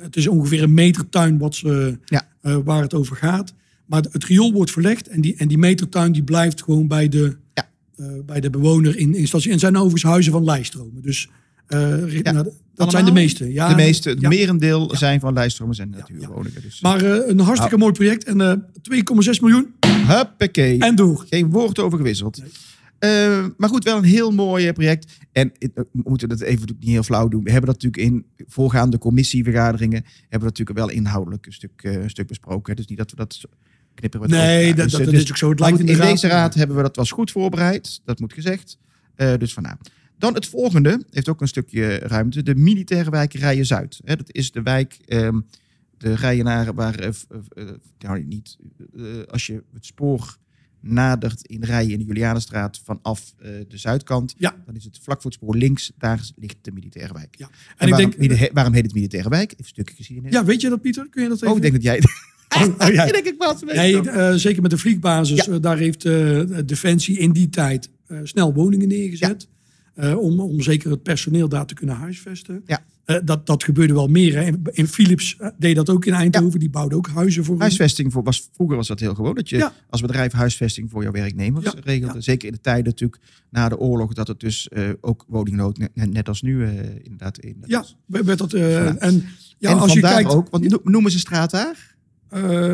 [0.00, 2.28] het is ongeveer een meter tuin wat ze, Ja.
[2.40, 3.54] eh, waar het over gaat.
[3.86, 7.36] Maar het riool wordt verlegd en die, en die metertuin die blijft gewoon bij de,
[7.54, 7.68] Ja.
[8.26, 9.46] bij de bewoner in instantie.
[9.48, 11.02] En het zijn overigens huizen van lijststromen.
[11.02, 11.28] Dus
[12.06, 12.32] richt- Ja.
[12.32, 13.52] nou, dat zijn de meeste.
[13.52, 14.28] Ja, de meeste, het ja.
[14.28, 16.62] merendeel zijn van lijststromers en natuurwoningen.
[16.62, 16.80] Dus.
[16.80, 18.24] Maar eh, een hartstikke mooi project.
[18.24, 19.74] En eh 2,6 miljoen
[20.06, 20.78] Huppakee.
[20.78, 21.24] en door.
[21.28, 22.42] Geen woord over gewisseld.
[22.98, 25.12] Eh, maar goed, wel een heel mooi eh, project.
[25.32, 27.44] En eh, we moeten dat even niet heel flauw doen.
[27.44, 30.02] We hebben dat natuurlijk in voorgaande commissievergaderingen...
[30.04, 32.76] hebben we dat natuurlijk wel inhoudelijk een stuk, eh, een stuk besproken.
[32.76, 33.40] Dus niet dat we dat
[33.94, 34.30] knippen.
[34.30, 35.50] Nee, dat, Dus, dat, eh, dat dus- is ook zo.
[35.50, 36.10] Het lijkt goed, in de in raad.
[36.10, 38.00] deze raad hebben we dat was goed voorbereid.
[38.04, 38.78] Dat moet gezegd.
[39.14, 39.78] Eh, dus vandaar.
[40.18, 42.42] Dan het volgende heeft ook een stukje ruimte.
[42.42, 44.00] De militaire wijk Rijen Zuid.
[44.04, 45.40] Hè, dat is de wijk, ehm,
[45.98, 47.10] de Rijenaren waar,
[47.98, 48.56] nou niet,
[49.30, 50.36] als je het spoor
[50.80, 53.34] nadert in Rijen in de Julianenstraat vanaf
[53.68, 54.62] de zuidkant, Ja.
[54.66, 57.34] dan is het vlak voor het spoor links, daar ligt de militaire wijk.
[57.38, 57.46] Ja.
[57.46, 59.50] En, En, ik waarom, denk, waarom heet het militaire wijk?
[59.52, 60.32] Even een stukje geschiedenis.
[60.32, 61.08] ja, weet je dat Pieter?
[61.08, 61.48] Kun je dat even?
[61.50, 62.02] oh, ik denk dat jij...
[62.48, 63.06] Oh, oh, ja.
[63.06, 64.14] denk ik Nee, wel.
[64.14, 65.44] eh, zeker met de vliegbasis.
[65.44, 65.58] Ja.
[65.58, 67.90] daar heeft eh, Defensie in die tijd
[68.22, 69.48] snel woningen neergezet.
[69.96, 72.62] Eh, om, om zeker het personeel daar te kunnen huisvesten.
[72.66, 72.84] Ja.
[73.04, 74.42] Eh, dat, dat gebeurde wel meer.
[74.42, 74.86] Hè.
[74.86, 76.60] Philips eh, deed dat ook in Eindhoven.
[76.60, 77.58] Die bouwde ook huizen voor.
[77.58, 79.34] Huisvesting voor, was, vroeger was dat heel gewoon.
[79.34, 79.72] Dat je Ja.
[79.90, 82.20] als bedrijf huisvesting voor jouw werknemers Ja, regelde.
[82.20, 84.12] Zeker in de tijden natuurlijk na de oorlog.
[84.14, 84.68] Dat het dus
[85.00, 86.66] ook woningnood, net, net als nu
[87.02, 87.38] inderdaad.
[87.38, 89.24] In, Ja, werd dat, en
[89.58, 90.30] ja, en als je kijkt...
[90.30, 91.94] ook, want no- noemen ze straat daar?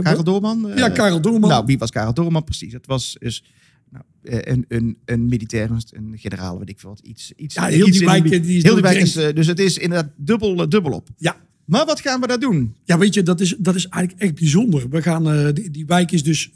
[0.02, 0.72] Karel Doorman?
[0.76, 1.50] ja, Karel Doorman.
[1.50, 2.44] Nou, wie was Karel Doorman?
[2.44, 2.72] Precies.
[2.72, 3.44] Het was dus
[3.92, 7.00] Nou, eh, een, een, een militair, een generaal, weet ik veel wat.
[7.00, 9.46] Iets, iets, Ja, heel iets die wijk, die is heel die wijk is, eh, Dus
[9.46, 11.08] het is inderdaad dubbel, eh, dubbel op.
[11.16, 11.36] Ja.
[11.64, 12.76] Maar wat gaan we daar doen?
[12.84, 14.88] Ja, weet je, dat is, dat is eigenlijk echt bijzonder.
[14.88, 16.50] We gaan, die, die wijk is dus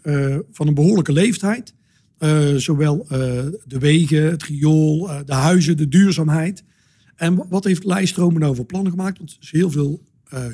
[0.52, 1.74] van een behoorlijke leeftijd.
[2.56, 3.06] Zowel
[3.64, 6.62] de wegen, het riool, de huizen, de duurzaamheid.
[7.16, 9.18] En wa- wat heeft Leistromen nou voor plannen gemaakt?
[9.18, 10.02] Want er is heel veel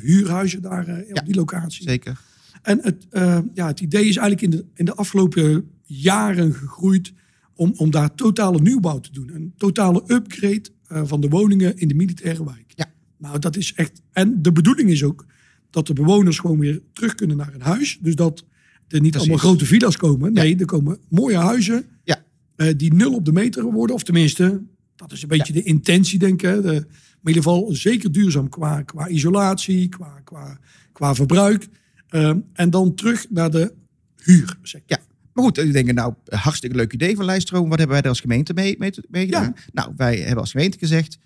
[0.02, 1.82] huurhuizen daar Ja, op die locatie.
[1.88, 2.20] Zeker.
[2.62, 3.06] En het,
[3.54, 5.70] ja, het idee is eigenlijk in de, in de afgelopen
[6.00, 7.12] jaren gegroeid
[7.54, 9.30] om, om daar totale nieuwbouw te doen.
[9.34, 12.72] Een totale upgrade eh, van de woningen in de militaire wijk.
[12.74, 12.92] Ja.
[13.18, 14.02] Nou, dat is echt.
[14.12, 15.26] En de bedoeling is ook
[15.70, 17.98] dat de bewoners gewoon weer terug kunnen naar hun huis.
[18.00, 18.44] Dus dat
[18.88, 20.32] er niet allemaal grote villa's komen.
[20.32, 22.24] Nee, er komen mooie huizen Ja.
[22.56, 23.96] eh, die nul op de meter worden.
[23.96, 24.62] Of tenminste,
[24.96, 26.62] dat is een beetje de intentie, denk ik.
[26.62, 30.58] De, maar in ieder geval zeker duurzaam qua, qua isolatie, qua, qua,
[30.92, 31.68] qua verbruik.
[32.08, 33.72] Ehm, en dan terug naar de
[34.16, 34.82] huursector.
[34.98, 35.00] Ja.
[35.32, 37.68] Maar goed, u denkt nou, hartstikke leuk idee van Lijststroom.
[37.68, 39.54] Wat hebben wij er als gemeente mee, mee, mee gedaan?
[39.72, 41.18] Nou, wij hebben als gemeente gezegd,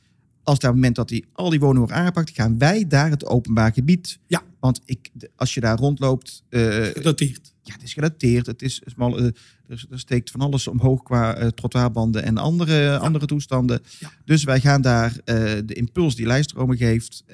[0.43, 3.73] als het moment dat die, al die woningen worden aangepakt, gaan wij daar het openbaar
[3.73, 4.19] gebied.
[4.27, 4.43] Ja.
[4.61, 7.55] Want ik, als je daar rondloopt, eh, Gedateerd.
[7.63, 8.47] ja, het is gedateerd.
[8.47, 9.25] Het is smal, eh,
[9.69, 13.83] er, er steekt van alles omhoog qua eh trottoirbanden en andere, andere toestanden.
[13.99, 14.11] Ja.
[14.25, 17.25] Dus wij gaan daar de impuls die Lijststromen geeft,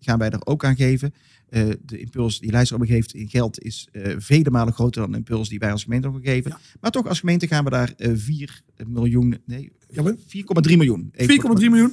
[0.00, 1.14] gaan wij er ook aan geven.
[1.52, 5.16] Eh, de impuls die Lijststromen geeft in geld is eh, vele malen groter dan de
[5.16, 6.50] impuls die wij als gemeente ook geven.
[6.50, 6.58] Ja.
[6.80, 11.10] Maar toch, als gemeente gaan we daar eh 4 miljoen, nee, Ja, maar 4,3 miljoen.
[11.12, 11.92] Even 4,3 miljoen.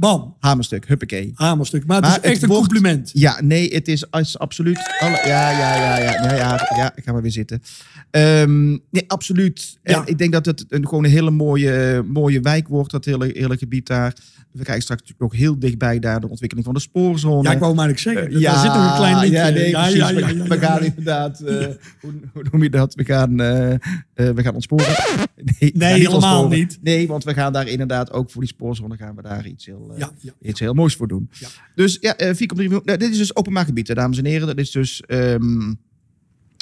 [0.00, 0.36] Bam.
[0.38, 1.32] Hamerstuk, huppakee.
[1.34, 1.86] Hamerstuk.
[1.86, 3.10] Maar het Maar is echt het een wordt- compliment.
[3.14, 4.78] Ja, nee, het is als- absoluut.
[5.00, 7.62] Alle, ja, ja, ja, ja, ja, ja, ja, ik ga maar weer zitten.
[8.10, 9.78] Ehm, nee, absoluut.
[9.82, 10.02] Ja.
[10.06, 13.56] ik denk dat het een, gewoon een hele mooie, mooie wijk wordt, dat hele, hele
[13.56, 14.14] gebied daar.
[14.52, 17.42] We krijgen straks natuurlijk ook heel dichtbij daar de ontwikkeling van de spoorzone.
[17.42, 18.36] Ja, ik wou maar eigenlijk zeggen.
[18.40, 19.38] Eh, daar zit nog een klein linkje.
[19.38, 20.88] Ja, nee, ja, ja, ja, we, ja, ja, gaan ja.
[20.88, 21.66] inderdaad, eh,
[22.00, 22.94] hoe, hoe noem je dat?
[22.94, 23.74] We gaan, eh,
[24.14, 24.86] we gaan ontsporen.
[25.60, 26.58] Nee, gaan helemaal ontsporen.
[26.58, 26.78] niet.
[26.82, 29.89] Nee, want we gaan daar inderdaad ook voor die spoorzone gaan we daar iets heel,
[29.92, 30.32] eh, Ja, ja.
[30.42, 31.30] iets heel moois voor doen.
[31.74, 32.82] Dus ja, eh, 4,3 miljoen.
[32.84, 34.46] Nou, dit is dus openbaar gebied, hè, dames en heren.
[34.46, 35.74] Dat is dus ehm,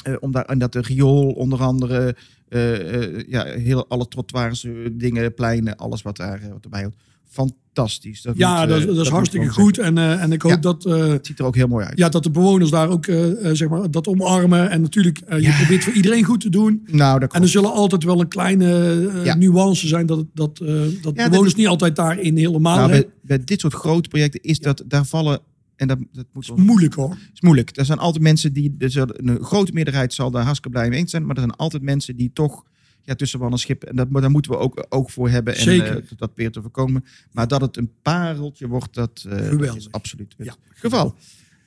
[0.03, 2.15] eh, om daar, en dat de riool onder andere,
[2.49, 6.83] eh, eh, ja, heel, alle trottoirs, eh, dingen, pleinen, alles wat, daar, eh, wat erbij
[6.83, 6.95] hoort.
[7.29, 8.21] Fantastisch.
[8.21, 9.77] Dat Ja, moet, dat, eh, dat is moet hartstikke goed.
[9.77, 10.57] En, eh, en ik hoop Ja.
[10.57, 11.07] dat, eh.
[11.07, 11.97] Het ziet er ook heel mooi uit.
[11.97, 14.69] ja, dat de bewoners daar ook eh, eh, zeg maar, dat omarmen.
[14.69, 15.57] En natuurlijk, eh, je Ja.
[15.57, 16.87] probeert voor iedereen goed te doen.
[16.91, 18.71] Nou, dat En er zullen altijd wel een kleine
[19.13, 19.35] eh, Ja.
[19.35, 23.59] nuance zijn dat, dat, eh, dat bewoners niet altijd daarin helemaal Nou, bij, bij dit
[23.59, 25.39] soort grote projecten is dat, daar vallen,
[25.75, 27.17] en dat, dat moet is moeilijk hoor.
[27.33, 27.77] is moeilijk.
[27.77, 31.11] Er zijn altijd mensen die, zullen- een grote meerderheid zal daar hartstikke blij mee eens
[31.11, 32.63] zijn, maar er zijn altijd mensen die toch
[33.09, 35.55] ja, tussen wal en schip, en dat, maar daar moeten we ook oog voor hebben
[35.55, 35.97] en Zeker.
[35.97, 37.05] eh, dat weer te voorkomen.
[37.31, 39.75] Maar dat het een pareltje wordt, dat, dat Geweldig.
[39.75, 40.55] is absoluut het Ja.
[40.73, 41.15] geval.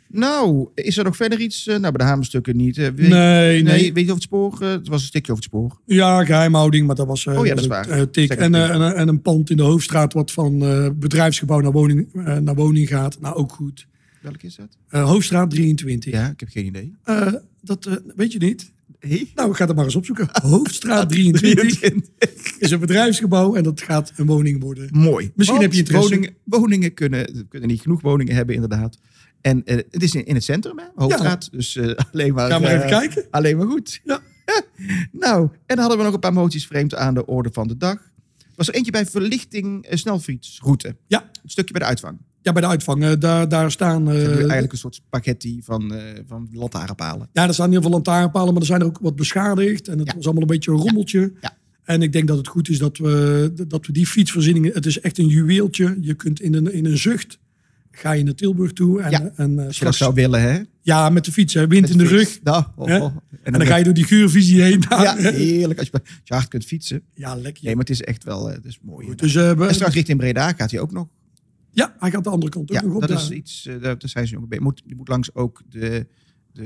[0.08, 1.66] Nou, is er nog verder iets?
[1.66, 2.76] eh, nou, bij de hamerstukken niet.
[2.76, 3.92] weet, Nee, nee.
[3.92, 4.62] weet je over het spoor?
[4.62, 5.80] Het was een stukje over het spoor.
[5.86, 8.10] Ja, geheimhouding, maar dat was, Oh ja, dat is een, waar.
[8.10, 8.30] tik.
[8.30, 10.58] En, en, en een pand in de hoofdstraat wat van
[10.98, 12.08] bedrijfsgebouw naar woning,
[12.40, 13.20] naar woning gaat.
[13.20, 13.86] Nou, ook goed.
[14.20, 14.56] Welke is
[14.88, 15.00] dat?
[15.06, 16.12] Hoofdstraat 23.
[16.12, 16.94] Ja, ik heb geen idee.
[17.60, 18.72] Dat weet je niet.
[19.08, 19.30] Hey?
[19.34, 20.28] Nou, ga het maar eens opzoeken.
[20.32, 21.82] Hoofdstraat 23
[22.58, 24.88] is een bedrijfsgebouw en dat gaat een woning worden.
[24.92, 25.32] Mooi.
[25.34, 26.08] Misschien heb je interesse.
[26.08, 28.98] Woningen, woningen kunnen, kunnen niet genoeg woningen hebben, inderdaad.
[29.40, 30.84] En eh, het is in, in het centrum, hè?
[30.94, 31.48] Hoofdstraat.
[31.52, 32.50] Dus eh, alleen maar...
[32.50, 33.26] Ga maar eh, even kijken.
[33.30, 34.00] Alleen maar goed.
[34.04, 34.20] Ja.
[35.26, 37.76] nou, en dan hadden we nog een paar moties vreemd aan de orde van de
[37.76, 38.10] dag.
[38.54, 40.96] Was er eentje bij verlichting snelfietsroute.
[41.06, 41.30] Ja.
[41.42, 42.18] Een stukje bij de uitvang.
[42.42, 43.04] Ja, bij de uitvang.
[43.04, 44.10] eh, daar, daar staan...
[44.10, 47.28] eh, eigenlijk een soort spaghetti van, eh van lantaarnpalen.
[47.32, 49.88] Ja, er staan heel veel lantaarnpalen, maar er zijn er ook wat beschadigd.
[49.88, 50.14] En het Ja.
[50.14, 51.32] was allemaal een beetje een rommeltje.
[51.40, 51.56] Ja.
[51.84, 54.72] En ik denk dat het goed is dat we, dat we die fietsvoorzieningen...
[54.72, 55.96] Het is echt een juweeltje.
[56.00, 57.38] Je kunt in een, in een zucht...
[57.94, 59.00] Ga je naar Tilburg toe.
[59.00, 60.60] En, Ja, en, eh, Als je dat zou willen, hè?
[60.80, 61.54] Ja, met de fiets.
[61.54, 62.38] Hè, wind in de rug.
[62.42, 63.16] Nou, oh, oh.
[63.42, 64.82] En dan ga je door die geurvisie heen.
[64.88, 65.78] Ja, heerlijk.
[65.78, 67.02] Als je, als je hard kunt fietsen.
[67.14, 67.64] Ja, lekker.
[67.64, 69.06] Nee, maar het is echt wel het is mooi.
[69.06, 71.06] Goed, dus, we- En straks richting Breda gaat hij ook nog.
[71.72, 73.00] Ja, hij gaat de andere kant ook Ja, nog op.
[73.06, 74.58] dat is iets, eh, daar, daar zijn ze nog bij.
[74.60, 76.06] Moet, die moet langs ook de,
[76.52, 76.62] de,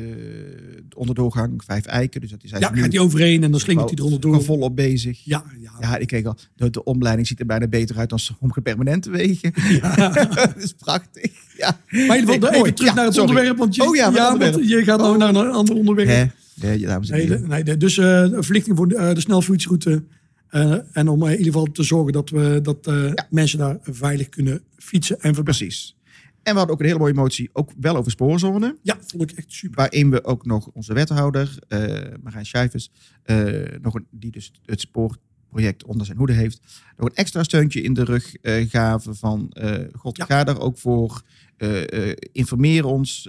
[0.88, 2.20] de onderdoorgang Vijf Eiken.
[2.20, 4.44] Dus dat is ja, gaat hij overheen en dan slingert hij er gewoon onderdoor.
[4.44, 5.24] volop bezig.
[5.24, 5.72] Ja, ja.
[5.80, 9.11] Ja, ik keek al, de, de omleiding ziet er bijna beter uit dan sommige permanente
[9.11, 9.52] wegen.
[10.34, 11.32] dat is prachtig.
[11.57, 11.80] Ja.
[11.90, 13.28] Maar in ieder geval, even terug Ja, naar het sorry.
[13.28, 13.59] onderwerp.
[13.59, 15.18] Want je, Oh ja, want je gaat nou Oh.
[15.18, 16.09] naar een ander onderwerp.
[16.09, 16.24] Hè?
[16.66, 16.86] Nee,
[17.62, 20.02] Nee, dus de verlichting voor de, de snelfietsroute.
[20.49, 23.78] Eh, en om eh, in ieder geval te zorgen dat, we, dat eh, mensen daar
[23.82, 25.44] veilig kunnen fietsen en verbeteren.
[25.66, 25.97] Precies.
[26.42, 28.76] En we hadden ook een hele mooie motie, ook wel over spoorzone.
[28.82, 29.76] Ja, vond ik echt super.
[29.76, 31.59] Waarin we ook nog onze wethouder,
[32.22, 32.90] Marijn Schijvers,
[33.22, 36.61] eh, nog een, die dus het spoorproject onder zijn hoede heeft,
[36.97, 39.57] nog een extra steuntje in de rug gaven van,
[39.92, 40.24] god, Ja.
[40.24, 41.22] ga daar ook voor,
[42.32, 43.28] informeer ons,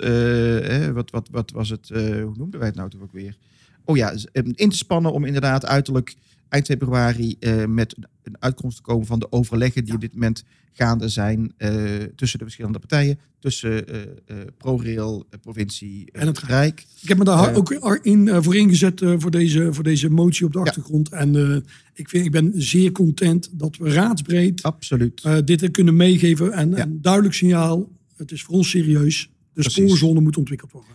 [0.93, 3.38] wat, wat, wat was het, hoe noemden wij het nou toch ook weer?
[3.86, 6.15] Oh ja, in te spannen om inderdaad uiterlijk
[6.50, 10.43] eind februari eh, met een uitkomst te komen van de overleggen die op dit moment
[10.74, 11.72] gaande zijn eh,
[12.16, 13.20] tussen de verschillende partijen.
[13.39, 16.86] Tussen eh, ProRail, provincie En het Rijk.
[17.02, 20.60] Ik heb me daar ook in, voor ingezet voor, deze, voor deze motie op de
[20.60, 21.10] achtergrond.
[21.10, 25.45] En ik, vind, ik ben zeer content dat we raadsbreed Absoluut.
[25.45, 26.52] dit kunnen meegeven.
[26.52, 26.84] En Ja.
[26.84, 29.30] een duidelijk signaal, het is voor ons serieus.
[29.54, 29.74] De Precies.
[29.84, 30.91] spoorzone moet ontwikkeld worden.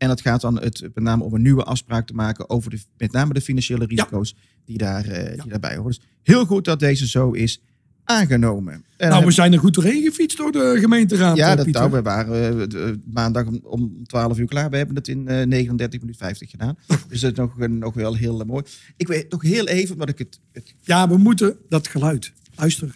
[0.00, 2.78] En dat gaat dan het, met name om een nieuwe afspraak te maken over de,
[2.96, 5.42] met name de financiële risico's die, daar, eh, Ja.
[5.42, 5.90] die daarbij horen.
[5.90, 7.62] Dus heel goed dat deze zo is
[8.04, 8.84] aangenomen.
[8.96, 11.90] En nou, we zijn er goed doorheen gefietst door de gemeenteraad, Ja, eh, dat, nou,
[11.90, 14.70] we waren eh, maandag om, om 12 uur klaar.
[14.70, 16.76] We hebben het in eh 39 minuten 50 gedaan.
[17.08, 18.64] Dus dat is nog, nog wel heel mooi.
[18.96, 22.32] Ik weet nog heel even, omdat ik het, het, Ja, we moeten dat geluid.
[22.54, 22.94] Luister.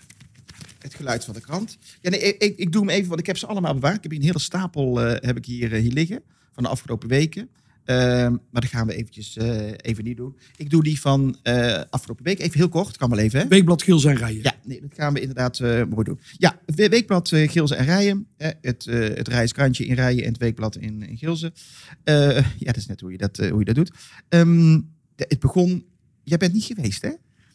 [0.79, 1.79] het geluid van de krant.
[2.01, 3.97] Ja, nee, ik, ik, doe hem even, want ik heb ze allemaal bewaard.
[3.97, 6.23] Ik heb hier een hele stapel heb ik hier, hier liggen
[6.55, 7.49] van de afgelopen weken.
[7.85, 10.37] Ehm, maar dat gaan we eventjes eh, even niet doen.
[10.57, 12.97] Ik doe die van eh, afgelopen week even heel kort.
[12.97, 13.49] Kan wel even, hè?
[13.49, 14.43] Weekblad Geel zijn rijden.
[14.43, 16.19] Ja, nee, dat gaan we inderdaad eh, mooi doen.
[16.39, 18.27] Ja, het we- weekblad uh, Gilze en Rijen.
[18.37, 21.19] eh, het, eh het Rijskrantje in Rijen en het weekblad in, in.
[21.21, 23.91] Eh, ja, dat is net hoe je dat, eh, hoe je dat doet.
[24.29, 24.81] Ehm,
[25.15, 25.85] de- het begon...
[26.23, 27.11] Jij bent niet geweest, hè?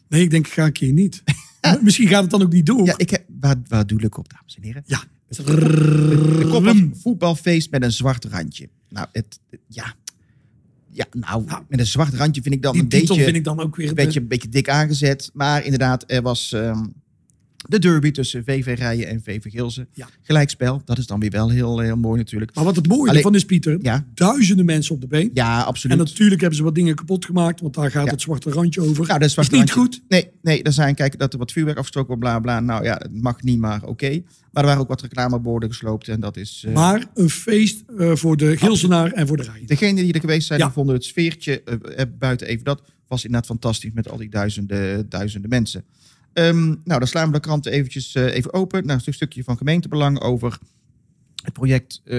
[0.08, 1.22] Nee, ik denk, ik ga een keer niet.
[1.82, 2.86] Misschien gaat het dan ook niet door.
[2.86, 3.24] Ja, ik heb...
[3.40, 4.82] Waar, waar doe ik op, dames en heren?
[4.86, 5.02] Ja.
[5.28, 8.68] De kop was voetbalfeest met een zwart randje.
[8.90, 9.38] Nou, het...
[9.66, 9.94] Ja...
[10.92, 13.22] Ja, nou, Nou, met een zwart randje vind ik dan een beetje...
[13.24, 13.88] vind ik dan ook weer...
[13.88, 15.30] een beetje, een beetje dik aangezet.
[15.32, 16.84] Maar inderdaad, er was ehm,
[17.68, 19.86] de derby tussen VV Rijen en VV Gilze.
[19.92, 20.08] Ja.
[20.22, 22.54] Gelijkspel, dat is dan weer wel heel, heel mooi natuurlijk.
[22.54, 25.30] Maar wat het mooie Alleen- ervan is, Pieter, Ja, duizenden mensen op de been.
[25.34, 25.96] ja En absoluut.
[25.98, 28.10] natuurlijk hebben ze wat dingen kapot gemaakt, want daar gaat Ja.
[28.10, 29.06] het zwarte randje over.
[29.06, 30.02] Nou, dat is, is niet goed.
[30.08, 32.60] Nee, nee, er zijn, kijk, dat er wat vuurwerk afgestoken wordt, bla bla.
[32.60, 34.22] Nou ja, het mag niet, maar oké.
[34.50, 36.64] Maar er waren ook wat reclameborden gesloopt en dat is...
[36.66, 39.66] eh, Maar een feest eh, voor de Gilsenaar en voor de Rijn.
[39.66, 40.64] Degenen die er geweest zijn, Ja.
[40.64, 45.08] die vonden het sfeertje eh, buiten even dat was inderdaad fantastisch met al die duizenden,
[45.08, 45.84] duizenden mensen.
[46.32, 48.86] Ehm, nou, dan slaan we de krant eventjes even open.
[48.86, 50.58] Nou, een stukje van gemeentebelang over
[51.42, 52.18] het project eh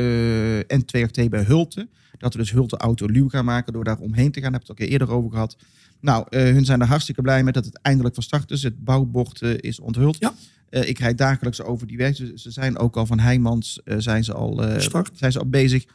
[0.59, 1.87] N2RT bij Hulte.
[2.17, 4.51] Dat we dus Hulte Auto Luw gaan maken door daar omheen te gaan.
[4.51, 5.57] Daar heb ik het al eerder over gehad.
[5.99, 8.63] Nou, hun zijn er hartstikke blij met dat het eindelijk van start is.
[8.63, 10.17] Het bouwbord is onthuld.
[10.19, 10.33] Ja.
[10.71, 12.15] Eh, ik rijd dagelijks over die weg.
[12.15, 15.49] Ze, ze zijn ook al van Heijmans eh, zijn ze al, eh, zijn ze al
[15.49, 15.85] bezig.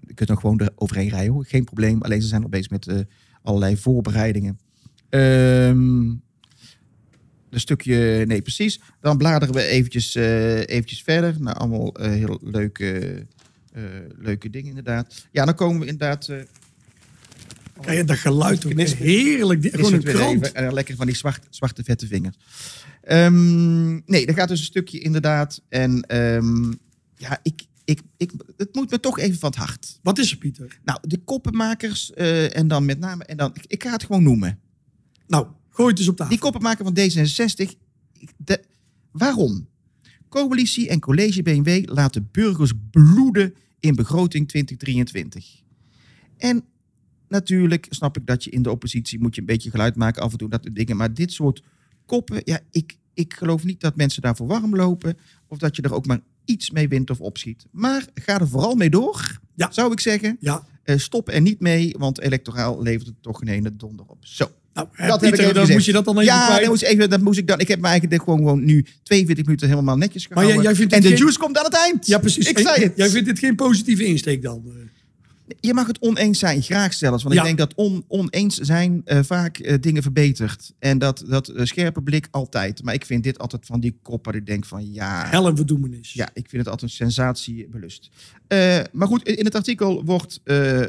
[0.00, 1.44] Je kunt nog gewoon er overheen rijden hoor.
[1.44, 2.02] Geen probleem.
[2.02, 3.06] Alleen ze zijn al bezig met
[3.42, 4.58] allerlei voorbereidingen.
[5.08, 6.10] Ehm
[7.50, 8.80] een stukje, nee precies.
[9.00, 11.34] Dan bladeren we eventjes, eventjes verder.
[11.38, 13.26] Nou, allemaal heel leuke,
[14.18, 15.26] leuke dingen inderdaad.
[15.30, 16.28] Ja, dan komen we inderdaad...
[17.80, 18.72] Kijk, dat geluid ook.
[18.72, 19.04] Knisper.
[19.04, 19.64] Heerlijk.
[19.64, 20.54] is Gewoon een krant.
[20.54, 20.72] even.
[20.72, 22.36] Lekker van die zwart, zwarte vette vingers.
[23.02, 25.62] Ehm, nee, er gaat dus een stukje inderdaad.
[25.68, 26.72] En ehm,
[27.16, 29.98] ja, ik, ik, ik, het moet me toch even van het hart.
[30.02, 30.80] Wat is er, Pieter?
[30.84, 33.24] Nou, de koppenmakers eh, en dan met name...
[33.24, 34.58] En dan, ik, ik ga het gewoon noemen.
[35.26, 36.32] Nou, gooi het eens op tafel.
[36.32, 37.70] Die koppenmaker van D66.
[38.18, 38.62] ik- De,
[39.10, 39.68] waarom?
[40.28, 45.62] Coalitie en college BMW laten burgers bloeden in begroting 2023.
[46.36, 46.64] En
[47.28, 50.32] natuurlijk snap ik dat je in de oppositie moet je een beetje geluid maken af
[50.32, 50.96] en toe dat soort dingen.
[50.96, 51.62] Maar dit soort
[52.06, 55.18] koppen, ja, ik, ik geloof niet dat mensen daarvoor warm lopen.
[55.48, 57.66] Of dat je er ook maar iets mee wint of opschiet.
[57.70, 59.68] Maar ga er vooral mee door, Ja.
[59.72, 60.36] zou ik zeggen.
[60.40, 64.16] Ja, Eh, stop er niet mee, want electoraal levert het toch geen ene donder op.
[64.20, 64.50] Zo.
[64.74, 67.20] nou, Dat heb ik dan moet je dat dan even Ja, dat moest, even, dat
[67.20, 67.58] moest ik dan.
[67.60, 70.62] Ik heb me eigenlijk gewoon, gewoon nu 42 minuten helemaal netjes Maar gehouden.
[70.62, 72.06] jij- jij vindt en de geen- juice komt aan het eind.
[72.06, 72.48] Ja, precies.
[72.48, 72.92] Ik zei het.
[72.96, 74.62] Jij vindt dit geen positieve insteek dan?
[75.60, 77.22] Je mag het oneens zijn, graag zelfs.
[77.22, 77.40] Want Ja.
[77.40, 80.72] ik denk dat on, oneens zijn eh, vaak eh, dingen verbetert.
[80.78, 82.82] En dat, dat eh, scherpe blik altijd.
[82.82, 84.34] Maar ik vind dit altijd van die koppen.
[84.34, 85.26] Ik denk van ja...
[85.26, 86.12] Hel en verdoemenis.
[86.12, 88.10] Ja, ik vind het altijd een sensatie belust.
[88.46, 90.40] Eh, maar goed, in het artikel wordt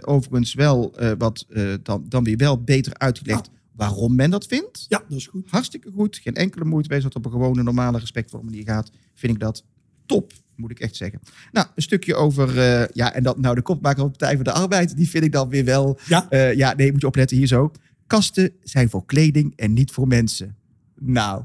[0.01, 1.45] overigens wel wat
[1.83, 4.85] dan, dan weer wel beter uitgelegd waarom men dat vindt.
[4.89, 5.49] Ja, dat is goed.
[5.49, 6.17] Hartstikke goed.
[6.17, 6.95] Geen enkele moeite.
[6.95, 9.63] Als het op een gewone, normale, respectvolle manier gaat, vind ik dat
[10.05, 10.31] top.
[10.55, 11.19] Moet ik echt zeggen.
[11.51, 12.59] Nou, een stukje over.
[12.59, 14.95] eh, ja, en dat nou de kopmaker van de Partij voor de Arbeid.
[14.95, 15.99] Die vind ik dan weer wel.
[16.07, 17.71] Ja, eh, ja, nee, moet je opletten hier zo.
[18.07, 20.55] Kasten zijn voor kleding en niet voor mensen.
[20.99, 21.43] Nou,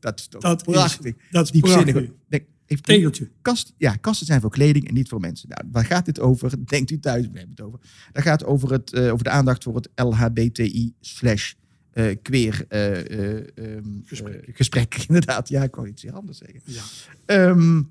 [0.00, 1.14] dat is toch Dat is- prachtig.
[1.30, 1.92] dat is Diepzinnig.
[1.92, 2.12] prachtig.
[2.28, 3.30] Denk, even tegeltje.
[3.42, 5.48] Kast, ja, kasten zijn voor kleding en niet voor mensen.
[5.48, 6.52] Nou, waar gaat dit over?
[6.66, 7.78] Denkt u thuis, we hebben het over.
[8.12, 11.52] Dat gaat over, het, eh, over de aandacht voor het LHBTI slash
[11.92, 14.50] eh, queer eh, eh, ehm, Gesprek.
[14.52, 14.94] gesprek.
[15.08, 16.60] Inderdaad, ja, ik wou iets anders zeggen.
[16.64, 16.82] Ja.
[17.26, 17.82] Ehm,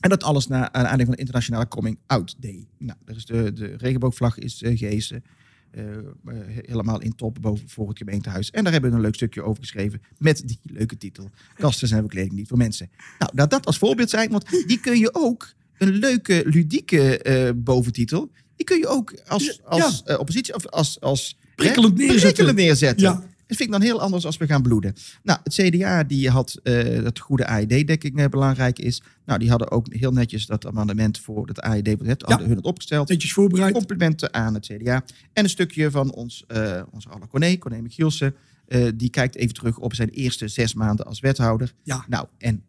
[0.00, 2.66] en dat alles na aan aanleiding van de Internationale Coming Out Day.
[2.78, 5.24] Nou, de, de regenboogvlag is uh, gehezen.
[5.74, 5.84] Uh,
[6.66, 8.50] helemaal in top boven voor het gemeentehuis.
[8.50, 11.30] En daar hebben we een leuk stukje over geschreven met die leuke titel.
[11.54, 12.90] Kasten zijn voor kleding niet voor mensen.
[13.18, 17.50] Nou, laat dat als voorbeeld zijn, want die kun je ook, een leuke, ludieke uh,
[17.56, 20.12] boventitel, die kun je ook als, als ja.
[20.12, 22.54] uh, oppositie of als, als prikkelend hè, neerzetten.
[22.54, 23.06] Neerzetten.
[23.06, 23.29] Ja.
[23.50, 24.94] Dat vind ik dan heel anders als we gaan bloeden.
[25.22, 29.02] Nou, het CDA die had uh, dat goede AED-dekking uh, belangrijk is.
[29.24, 32.56] Nou, die hadden ook heel netjes dat amendement voor het AED wat het, hadden hun
[32.56, 33.08] het opgesteld.
[33.08, 33.72] Netjes voorbereid.
[33.72, 35.04] Complimenten aan het CDA.
[35.32, 38.34] En een stukje van ons, uh, onze Alle Corné, Corné Michielsen.
[38.94, 41.72] die kijkt even terug op zijn eerste zes maanden als wethouder.
[41.82, 42.04] Ja.
[42.08, 42.64] Nou, en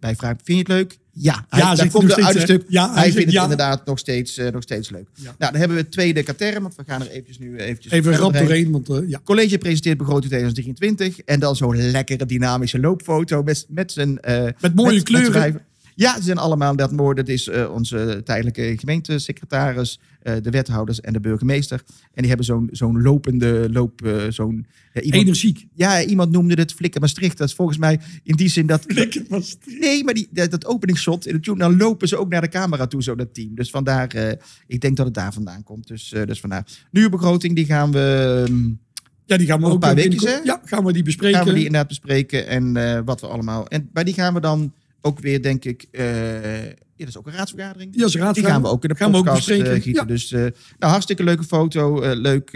[0.00, 0.98] bij vraag, vind je het leuk?
[1.18, 2.64] Ja, hij, ja daar komt er uit een stuk.
[2.68, 3.42] Ja, hij, hij vindt het ja.
[3.42, 5.08] inderdaad nog steeds, uh, nog steeds leuk.
[5.14, 5.22] Ja.
[5.22, 8.12] Nou, dan hebben we het tweede katerm, want we gaan er eventjes nu eventjes Even
[8.12, 8.46] rap doorheen.
[8.46, 9.20] doorheen, want uh, ja.
[9.24, 14.18] College presenteert begroting 2023 en dan zo'n lekkere dynamische loopfoto met, met zijn...
[14.28, 15.52] Uh, met mooie met, kleuren.
[15.52, 15.62] Met
[15.96, 17.14] ja, ze zijn allemaal dat mooi.
[17.14, 21.82] Dat is uh, onze tijdelijke gemeentesecretaris, uh, de wethouders en de burgemeester.
[21.88, 25.66] En die hebben zo'n zo'n lopende loop, uh, zo'n ja, energiek.
[25.74, 27.38] Ja, iemand noemde het Flikker Maastricht.
[27.38, 28.84] Dat is volgens mij in die zin dat.
[28.88, 29.80] Flikker Maastricht.
[29.80, 32.48] Nee, maar die, dat, dat openingsshot in het tune, dan lopen ze ook naar de
[32.48, 33.54] camera toe, zo dat team.
[33.54, 34.36] Dus vandaar,
[34.66, 35.86] ik denk dat het daar vandaan komt.
[35.88, 36.66] Dus, dus vandaar.
[36.90, 38.44] Nieuwe begroting, die gaan we.
[38.48, 38.80] Um,
[39.24, 40.44] ja, die gaan we ook een paar weken.
[40.44, 41.36] Ja, gaan we die bespreken.
[41.36, 43.68] Gaan we die inderdaad bespreken en wat we allemaal.
[43.68, 44.72] En bij die gaan we dan
[45.06, 47.90] ook weer, denk ik, uh, ja, dat is ook een raadsvergadering.
[47.94, 49.82] Ja, een Die gaan we ook in de gaan podcast we ook.
[49.82, 50.04] Ja.
[50.04, 52.02] Dus uh, nou, hartstikke leuke foto.
[52.02, 52.50] Uh, leuk,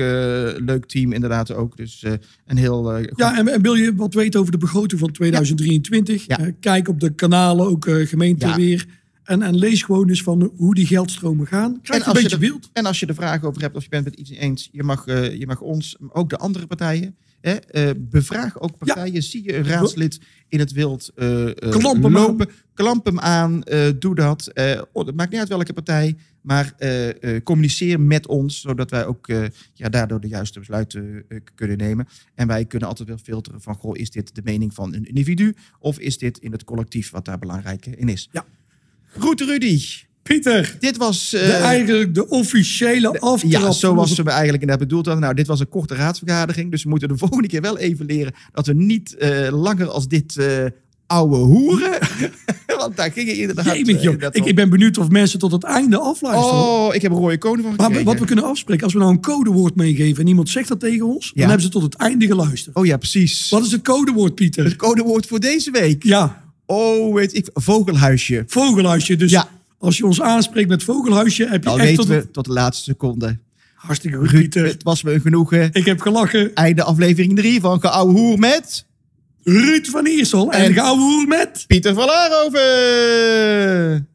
[0.65, 1.77] leuk team inderdaad ook.
[1.77, 2.05] Dus
[2.47, 2.99] een heel...
[2.99, 6.27] ja, en, en, wil je wat weten over de begroting van 2023?
[6.27, 6.39] Ja.
[6.41, 6.51] Ja.
[6.61, 8.57] kijk op de kanalen, ook gemeente Ja.
[8.57, 8.87] weer.
[9.31, 11.81] En, en lees gewoon eens van hoe die geldstromen gaan.
[11.83, 12.71] Krijg je een als beetje je er- beeld.
[12.73, 15.07] En als je er vragen over hebt of je bent het iets eens, je mag,
[15.07, 19.23] eh, je mag ons, maar ook de andere partijen, hè, eh, bevraag ook partijen.
[19.23, 20.21] Zie je een raadslid
[20.51, 24.47] in het wild eh, Klamp hem lopen, klamp hem aan, eh, doe dat.
[24.47, 26.75] Eh, oh, het maakt niet uit welke partij, maar
[27.45, 29.27] communiceer met ons, zodat wij ook
[29.75, 31.25] ja, daardoor de juiste besluiten
[31.55, 32.09] kunnen nemen.
[32.35, 35.55] En wij kunnen altijd wel filteren van, goh, is dit de mening van een individu
[35.79, 38.29] of is dit in het collectief wat daar belangrijk in is.
[38.33, 38.45] Ja.
[39.19, 40.09] Goed, Rudy.
[40.35, 41.31] Pieter, Dit was...
[41.31, 43.51] de, eh, eigenlijk de officiële aftrap.
[43.51, 45.23] ja, zoals onze- we eigenlijk inderdaad bedoeld hadden.
[45.25, 46.71] Nou, dit was een korte raadsvergadering.
[46.71, 50.09] Dus we moeten de volgende keer wel even leren dat we niet eh, langer als
[50.09, 50.47] dit eh,
[51.07, 51.99] oude hoeren.
[52.79, 53.65] Want daar ging je inderdaad...
[53.77, 54.05] Jemig, joh.
[54.13, 56.59] inderdaad Ik, ben benieuwd of mensen tot het einde afluisteren.
[56.61, 59.11] Oh, ik heb een rode koning van Maar wat we kunnen afspreken, als we nou
[59.11, 61.33] een codewoord meegeven en iemand zegt dat tegen ons, Ja.
[61.35, 62.77] dan hebben ze tot het einde geluisterd.
[62.77, 63.49] Oh ja, precies.
[63.51, 64.65] Wat is het codewoord, Pieter?
[64.65, 66.03] Het codewoord voor deze week.
[66.05, 67.49] Ja, Oh, weet ik.
[67.55, 68.45] Vogelhuisje.
[68.47, 69.17] vogelhuisje.
[69.17, 69.49] Dus Ja.
[69.81, 72.07] Als je ons aanspreekt met vogelhuisje, heb je Dan echt tot...
[72.07, 73.39] We tot de laatste seconde.
[73.75, 75.69] Hartstikke goed, Ruud, Het was me een genoegen.
[75.73, 76.55] Ik heb gelachen.
[76.55, 78.87] Einde aflevering 3 van Geouwehoer met...
[79.43, 81.65] Ruud van Iersel en, en met...
[81.67, 84.09] Pieter van Laarhoven.